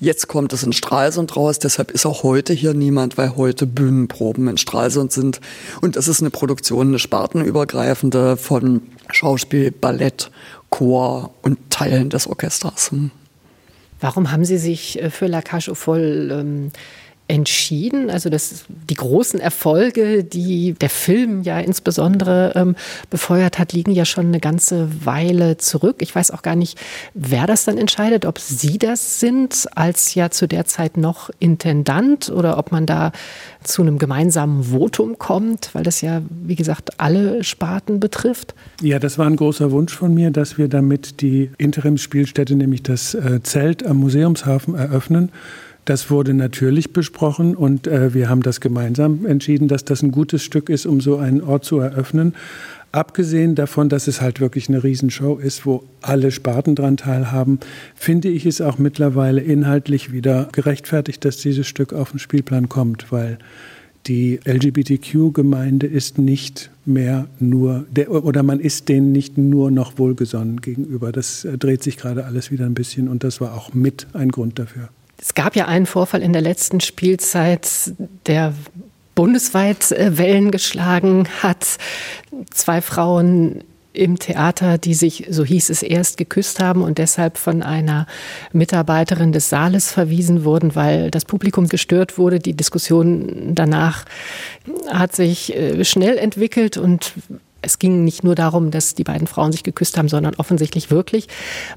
[0.00, 4.48] Jetzt kommt es in Stralsund raus, deshalb ist auch heute hier niemand, weil heute Bühnenproben
[4.48, 5.40] in Stralsund sind.
[5.82, 10.30] Und das ist eine Produktion, eine spartenübergreifende von Schauspiel, Ballett,
[10.70, 12.90] Chor und Teilen des Orchesters.
[14.00, 16.70] Warum haben Sie sich äh, für La Cage au Folle ähm,
[17.28, 18.10] entschieden?
[18.10, 22.76] Also das, die großen Erfolge, die der Film ja insbesondere ähm,
[23.10, 25.96] befeuert hat, liegen ja schon eine ganze Weile zurück.
[26.00, 26.78] Ich weiß auch gar nicht,
[27.14, 32.30] wer das dann entscheidet, ob Sie das sind, als ja zu der Zeit noch Intendant
[32.30, 33.12] oder ob man da
[33.64, 38.54] zu einem gemeinsamen Votum kommt, weil das ja, wie gesagt, alle Sparten betrifft.
[38.80, 43.14] Ja, das war ein großer Wunsch von mir, dass wir damit die Interimsspielstätte, nämlich das
[43.14, 45.32] äh, Zelt am Museumshafen, eröffnen.
[45.86, 50.42] Das wurde natürlich besprochen und äh, wir haben das gemeinsam entschieden, dass das ein gutes
[50.42, 52.34] Stück ist, um so einen Ort zu eröffnen.
[52.90, 57.60] Abgesehen davon, dass es halt wirklich eine Riesenshow ist, wo alle Sparten dran teilhaben,
[57.94, 63.12] finde ich es auch mittlerweile inhaltlich wieder gerechtfertigt, dass dieses Stück auf den Spielplan kommt,
[63.12, 63.38] weil
[64.08, 70.60] die LGBTQ-Gemeinde ist nicht mehr nur, der, oder man ist denen nicht nur noch wohlgesonnen
[70.60, 71.12] gegenüber.
[71.12, 74.30] Das äh, dreht sich gerade alles wieder ein bisschen und das war auch mit ein
[74.30, 74.88] Grund dafür.
[75.18, 77.68] Es gab ja einen Vorfall in der letzten Spielzeit,
[78.26, 78.54] der
[79.14, 81.78] bundesweit äh, Wellen geschlagen hat.
[82.50, 83.64] Zwei Frauen
[83.96, 88.06] im Theater, die sich, so hieß es erst, geküsst haben und deshalb von einer
[88.52, 92.38] Mitarbeiterin des Saales verwiesen wurden, weil das Publikum gestört wurde.
[92.38, 94.04] Die Diskussion danach
[94.88, 97.14] hat sich äh, schnell entwickelt und
[97.62, 101.26] es ging nicht nur darum, dass die beiden Frauen sich geküsst haben, sondern offensichtlich wirklich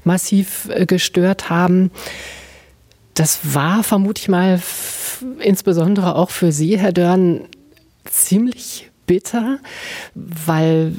[0.04, 1.90] massiv äh, gestört haben.
[3.14, 4.60] Das war, vermute ich mal,
[5.40, 7.42] insbesondere auch für Sie, Herr Dörn,
[8.04, 9.58] ziemlich bitter,
[10.14, 10.92] weil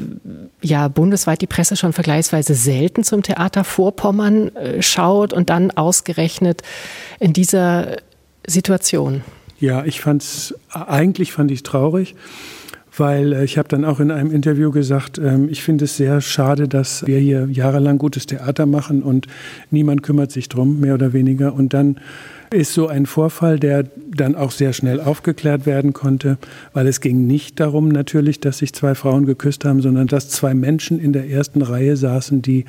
[0.62, 6.62] ja bundesweit die Presse schon vergleichsweise selten zum Theater Vorpommern äh, schaut und dann ausgerechnet
[7.20, 7.98] in dieser
[8.46, 9.24] Situation.
[9.62, 12.16] Ja, ich fand es, eigentlich fand ich traurig
[12.96, 16.22] weil äh, ich habe dann auch in einem Interview gesagt, ähm, ich finde es sehr
[16.22, 19.28] schade, dass wir hier jahrelang gutes Theater machen und
[19.70, 21.54] niemand kümmert sich drum, mehr oder weniger.
[21.54, 22.00] Und dann
[22.54, 26.38] ist so ein Vorfall, der dann auch sehr schnell aufgeklärt werden konnte,
[26.74, 30.54] weil es ging nicht darum natürlich, dass sich zwei Frauen geküsst haben, sondern dass zwei
[30.54, 32.66] Menschen in der ersten Reihe saßen, die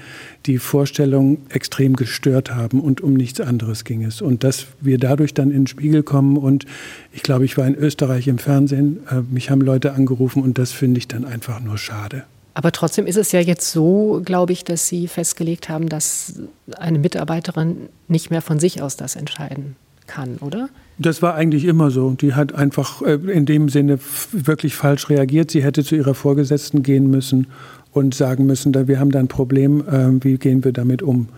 [0.47, 4.23] die Vorstellung extrem gestört haben und um nichts anderes ging es.
[4.23, 6.65] Und dass wir dadurch dann in den Spiegel kommen und
[7.13, 10.71] ich glaube, ich war in Österreich im Fernsehen, äh, mich haben Leute angerufen und das
[10.71, 12.25] finde ich dann einfach nur schade.
[12.55, 16.35] Aber trotzdem ist es ja jetzt so, glaube ich, dass Sie festgelegt haben, dass
[16.77, 19.77] eine Mitarbeiterin nicht mehr von sich aus das entscheiden
[20.07, 20.69] kann, oder?
[20.99, 22.11] Das war eigentlich immer so.
[22.11, 23.99] Die hat einfach äh, in dem Sinne
[24.33, 25.51] wirklich falsch reagiert.
[25.51, 27.47] Sie hätte zu ihrer Vorgesetzten gehen müssen
[27.93, 31.29] und sagen müssen, wir haben da ein Problem, äh, wie gehen wir damit um?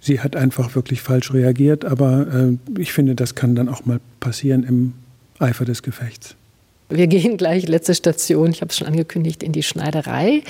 [0.00, 4.00] Sie hat einfach wirklich falsch reagiert, aber äh, ich finde, das kann dann auch mal
[4.20, 4.92] passieren im
[5.38, 6.36] Eifer des Gefechts.
[6.88, 10.42] Wir gehen gleich, letzte Station, ich habe es schon angekündigt, in die Schneiderei.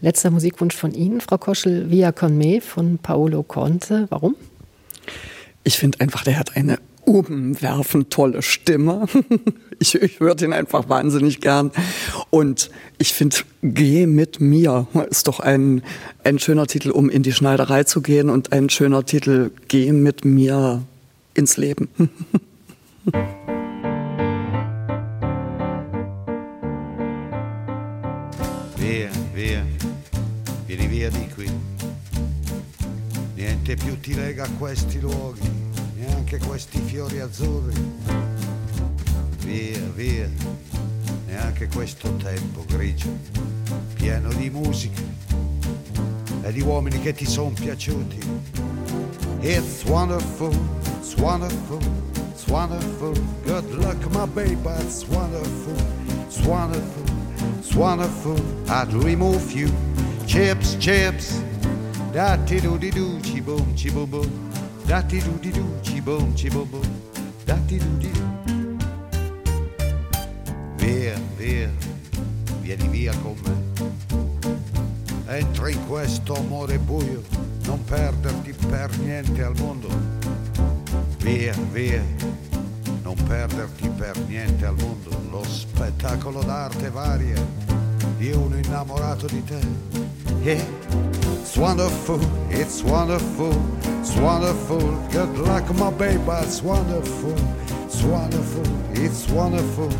[0.00, 4.06] Letzter Musikwunsch von Ihnen, Frau Koschel, Via con me von Paolo Conte.
[4.10, 4.36] Warum?
[5.64, 9.06] Ich finde einfach, der hat eine umwerfend tolle Stimme.
[9.82, 11.70] Ich, ich höre den einfach wahnsinnig gern.
[12.28, 15.82] Und ich finde, Geh mit mir ist doch ein,
[16.22, 20.26] ein schöner Titel, um in die Schneiderei zu gehen und ein schöner Titel, Geh mit
[20.26, 20.82] mir
[21.32, 21.88] ins Leben.
[33.70, 35.48] Niente più ti lega a questi luoghi,
[35.94, 37.80] neanche questi fiori azzurri.
[39.44, 40.28] Via, via,
[41.28, 43.16] neanche questo tempo grigio,
[43.94, 45.00] pieno di musica
[46.42, 48.18] e di uomini che ti sono piaciuti.
[49.42, 50.52] It's wonderful,
[50.98, 51.78] it's wonderful,
[52.32, 53.12] it's wonderful.
[53.44, 55.76] Good luck, my baby, it's wonderful,
[56.26, 57.04] it's wonderful.
[57.58, 58.36] It's wonderful.
[58.68, 59.70] I'd remove you.
[60.26, 61.40] Chips, chips.
[62.12, 64.30] Da ti do di do, chi boom, chi boom boom.
[64.84, 66.88] Da do di do, chi boom, chi boom boom.
[67.44, 68.28] Da do di do.
[70.76, 71.70] Via, via,
[72.60, 73.54] vieni via con me.
[75.26, 77.22] Entra in questo amore buio,
[77.62, 79.88] non perderti per niente al mondo.
[81.18, 82.02] Via, via
[83.02, 87.44] non perderti per niente al mondo lo spettacolo d'arte varia
[88.16, 89.60] di uno innamorato di te.
[90.42, 91.19] Yeah.
[91.40, 92.20] It's wonderful,
[92.50, 93.52] it's wonderful,
[94.00, 94.80] it's wonderful.
[95.10, 97.34] Good luck, my baby, it's wonderful,
[97.86, 98.62] it's wonderful,
[98.92, 99.90] it's wonderful.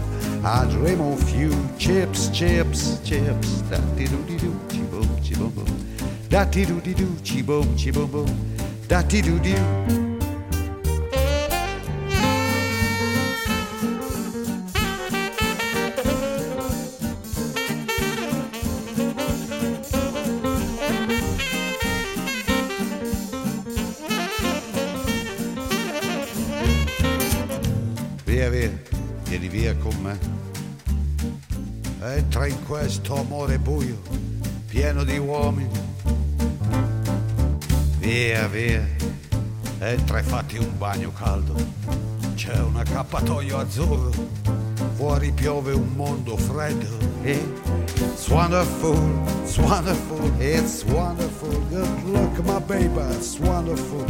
[0.44, 3.62] I dream of you, chips, chips, chips.
[3.62, 5.96] Da di do di do, chi boom, chi boom boom.
[6.28, 8.56] Da di do di do, chi boom, chi boom boom.
[8.86, 10.09] Da di do di do.
[40.20, 41.54] E fatti un bagno caldo.
[42.34, 44.10] C'è un accappatoio azzurro,
[44.94, 47.08] fuori piove un mondo freddo.
[47.24, 48.98] It's wonderful,
[49.42, 51.58] it's wonderful, it's wonderful.
[51.70, 54.04] Good luck, my baby, it's wonderful.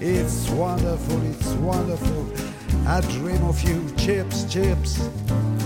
[0.00, 2.26] It's wonderful, it's wonderful.
[2.84, 4.98] I dream of you, chips, chips.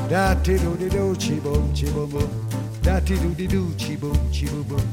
[0.08, 2.28] Da ti do di do, chi boom, chi boom boom.
[2.82, 4.86] Da ti du di du, chi bum, chi bum bum.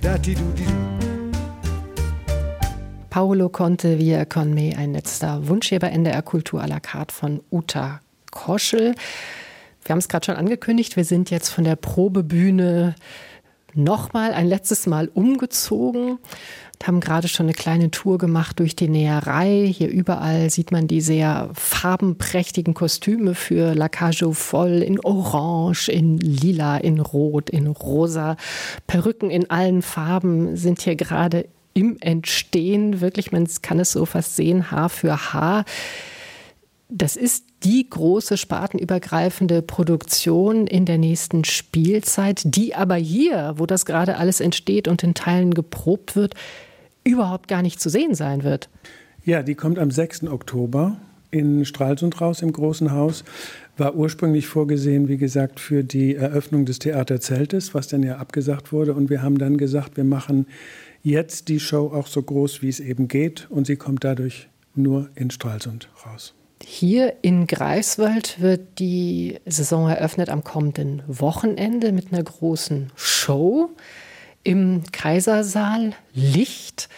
[0.00, 1.05] Da ti du di du.
[3.16, 8.02] Paolo Conte via con me, ein letzter Wunschheber NDR Kultur à la carte von Uta
[8.30, 8.94] Koschel.
[9.82, 12.94] Wir haben es gerade schon angekündigt, wir sind jetzt von der Probebühne
[13.72, 16.18] nochmal ein letztes Mal umgezogen
[16.84, 19.72] haben gerade schon eine kleine Tour gemacht durch die Näherei.
[19.72, 26.18] Hier überall sieht man die sehr farbenprächtigen Kostüme für La Cage voll in Orange, in
[26.18, 28.36] Lila, in Rot, in Rosa.
[28.86, 31.46] Perücken in allen Farben sind hier gerade
[31.76, 33.02] im Entstehen.
[33.02, 35.66] Wirklich, man kann es so fast sehen, Haar für Haar.
[36.88, 43.84] Das ist die große spartenübergreifende Produktion in der nächsten Spielzeit, die aber hier, wo das
[43.84, 46.34] gerade alles entsteht und in Teilen geprobt wird,
[47.04, 48.70] überhaupt gar nicht zu sehen sein wird.
[49.24, 50.28] Ja, die kommt am 6.
[50.28, 50.96] Oktober
[51.30, 53.22] in Stralsund raus im Großen Haus.
[53.76, 58.94] War ursprünglich vorgesehen, wie gesagt, für die Eröffnung des Theaterzeltes, was dann ja abgesagt wurde.
[58.94, 60.46] Und wir haben dann gesagt, wir machen
[61.06, 63.46] jetzt die Show auch so groß, wie es eben geht.
[63.48, 66.34] Und sie kommt dadurch nur in Stralsund raus.
[66.64, 73.70] Hier in Greifswald wird die Saison eröffnet am kommenden Wochenende mit einer großen Show
[74.42, 75.92] im Kaisersaal.
[76.12, 76.88] Licht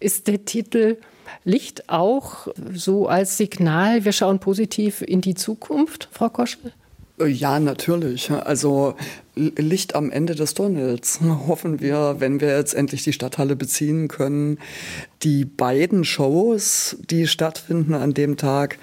[0.00, 0.96] ist der Titel.
[1.44, 6.72] Licht auch so als Signal, wir schauen positiv in die Zukunft, Frau Koschel?
[7.26, 8.30] Ja, natürlich.
[8.30, 8.94] Also
[9.34, 11.20] Licht am Ende des Tunnels.
[11.46, 14.58] Hoffen wir, wenn wir jetzt endlich die Stadthalle beziehen können.
[15.22, 18.78] Die beiden Shows, die stattfinden an dem Tag,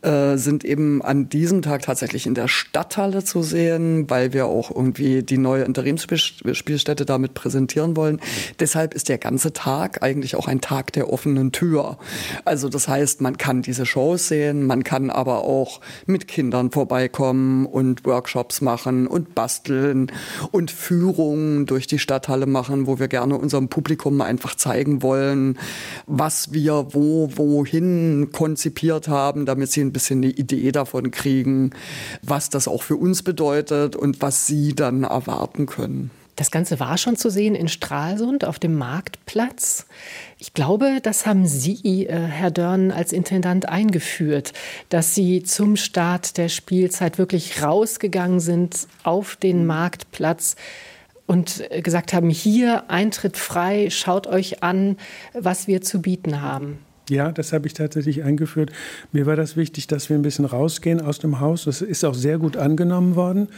[0.00, 4.74] äh, sind eben an diesem Tag tatsächlich in der Stadthalle zu sehen, weil wir auch
[4.74, 8.20] irgendwie die neue Interimsspielstätte damit präsentieren wollen.
[8.58, 11.98] Deshalb ist der ganze Tag eigentlich auch ein Tag der offenen Tür.
[12.44, 17.66] Also das heißt, man kann diese Shows sehen, man kann aber auch mit Kindern vorbeikommen
[17.66, 19.91] und Workshops machen und basteln
[20.50, 25.58] und Führungen durch die Stadthalle machen, wo wir gerne unserem Publikum einfach zeigen wollen,
[26.06, 31.70] was wir wo, wohin konzipiert haben, damit sie ein bisschen eine Idee davon kriegen,
[32.22, 36.10] was das auch für uns bedeutet und was sie dann erwarten können.
[36.36, 39.86] Das Ganze war schon zu sehen in Stralsund auf dem Marktplatz.
[40.38, 44.52] Ich glaube, das haben Sie, äh, Herr Dörn, als Intendant eingeführt,
[44.88, 50.56] dass Sie zum Start der Spielzeit wirklich rausgegangen sind auf den Marktplatz
[51.26, 54.96] und äh, gesagt haben, hier Eintritt frei, schaut euch an,
[55.34, 56.78] was wir zu bieten haben.
[57.10, 58.72] Ja, das habe ich tatsächlich eingeführt.
[59.10, 61.64] Mir war das wichtig, dass wir ein bisschen rausgehen aus dem Haus.
[61.64, 63.48] Das ist auch sehr gut angenommen worden.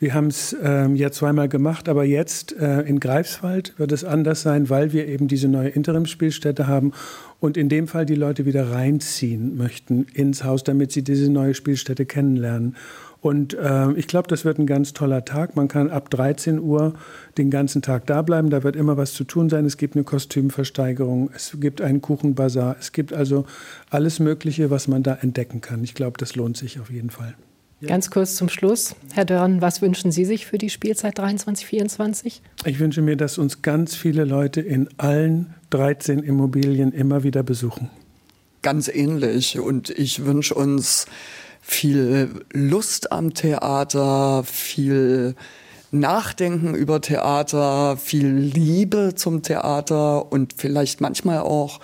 [0.00, 4.42] Wir haben es ähm, ja zweimal gemacht, aber jetzt äh, in Greifswald wird es anders
[4.42, 6.92] sein, weil wir eben diese neue Interimsspielstätte haben
[7.40, 11.54] und in dem Fall die Leute wieder reinziehen möchten ins Haus, damit sie diese neue
[11.54, 12.76] Spielstätte kennenlernen.
[13.20, 15.56] Und äh, ich glaube, das wird ein ganz toller Tag.
[15.56, 16.94] Man kann ab 13 Uhr
[17.36, 18.50] den ganzen Tag da bleiben.
[18.50, 19.64] Da wird immer was zu tun sein.
[19.64, 23.46] Es gibt eine Kostümversteigerung, es gibt einen Kuchenbazar, es gibt also
[23.90, 25.82] alles Mögliche, was man da entdecken kann.
[25.82, 27.34] Ich glaube, das lohnt sich auf jeden Fall.
[27.80, 27.88] Ja.
[27.88, 28.96] Ganz kurz zum Schluss.
[29.12, 32.42] Herr Dörn, was wünschen Sie sich für die Spielzeit 23, 24?
[32.64, 37.88] Ich wünsche mir, dass uns ganz viele Leute in allen 13 Immobilien immer wieder besuchen.
[38.62, 39.60] Ganz ähnlich.
[39.60, 41.06] Und ich wünsche uns
[41.60, 45.36] viel Lust am Theater, viel
[45.92, 51.78] Nachdenken über Theater, viel Liebe zum Theater und vielleicht manchmal auch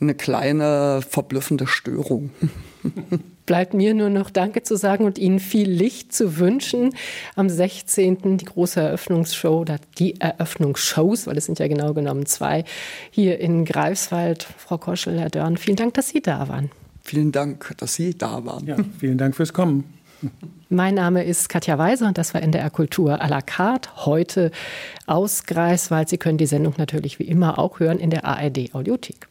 [0.00, 2.30] eine kleine verblüffende Störung.
[3.46, 6.94] Bleibt mir nur noch Danke zu sagen und Ihnen viel Licht zu wünschen.
[7.36, 8.38] Am 16.
[8.38, 12.64] die große Eröffnungsshow oder die Eröffnungsshows, weil es sind ja genau genommen zwei,
[13.10, 14.46] hier in Greifswald.
[14.56, 16.70] Frau Koschel, Herr Dörn, vielen Dank, dass Sie da waren.
[17.02, 18.66] Vielen Dank, dass Sie da waren.
[18.66, 19.84] Ja, vielen Dank fürs Kommen.
[20.70, 23.90] Mein Name ist Katja Weiser und das war NDR Kultur à la carte.
[24.06, 24.50] Heute
[25.06, 26.08] aus Greifswald.
[26.08, 29.28] Sie können die Sendung natürlich wie immer auch hören in der ARD Audiothek.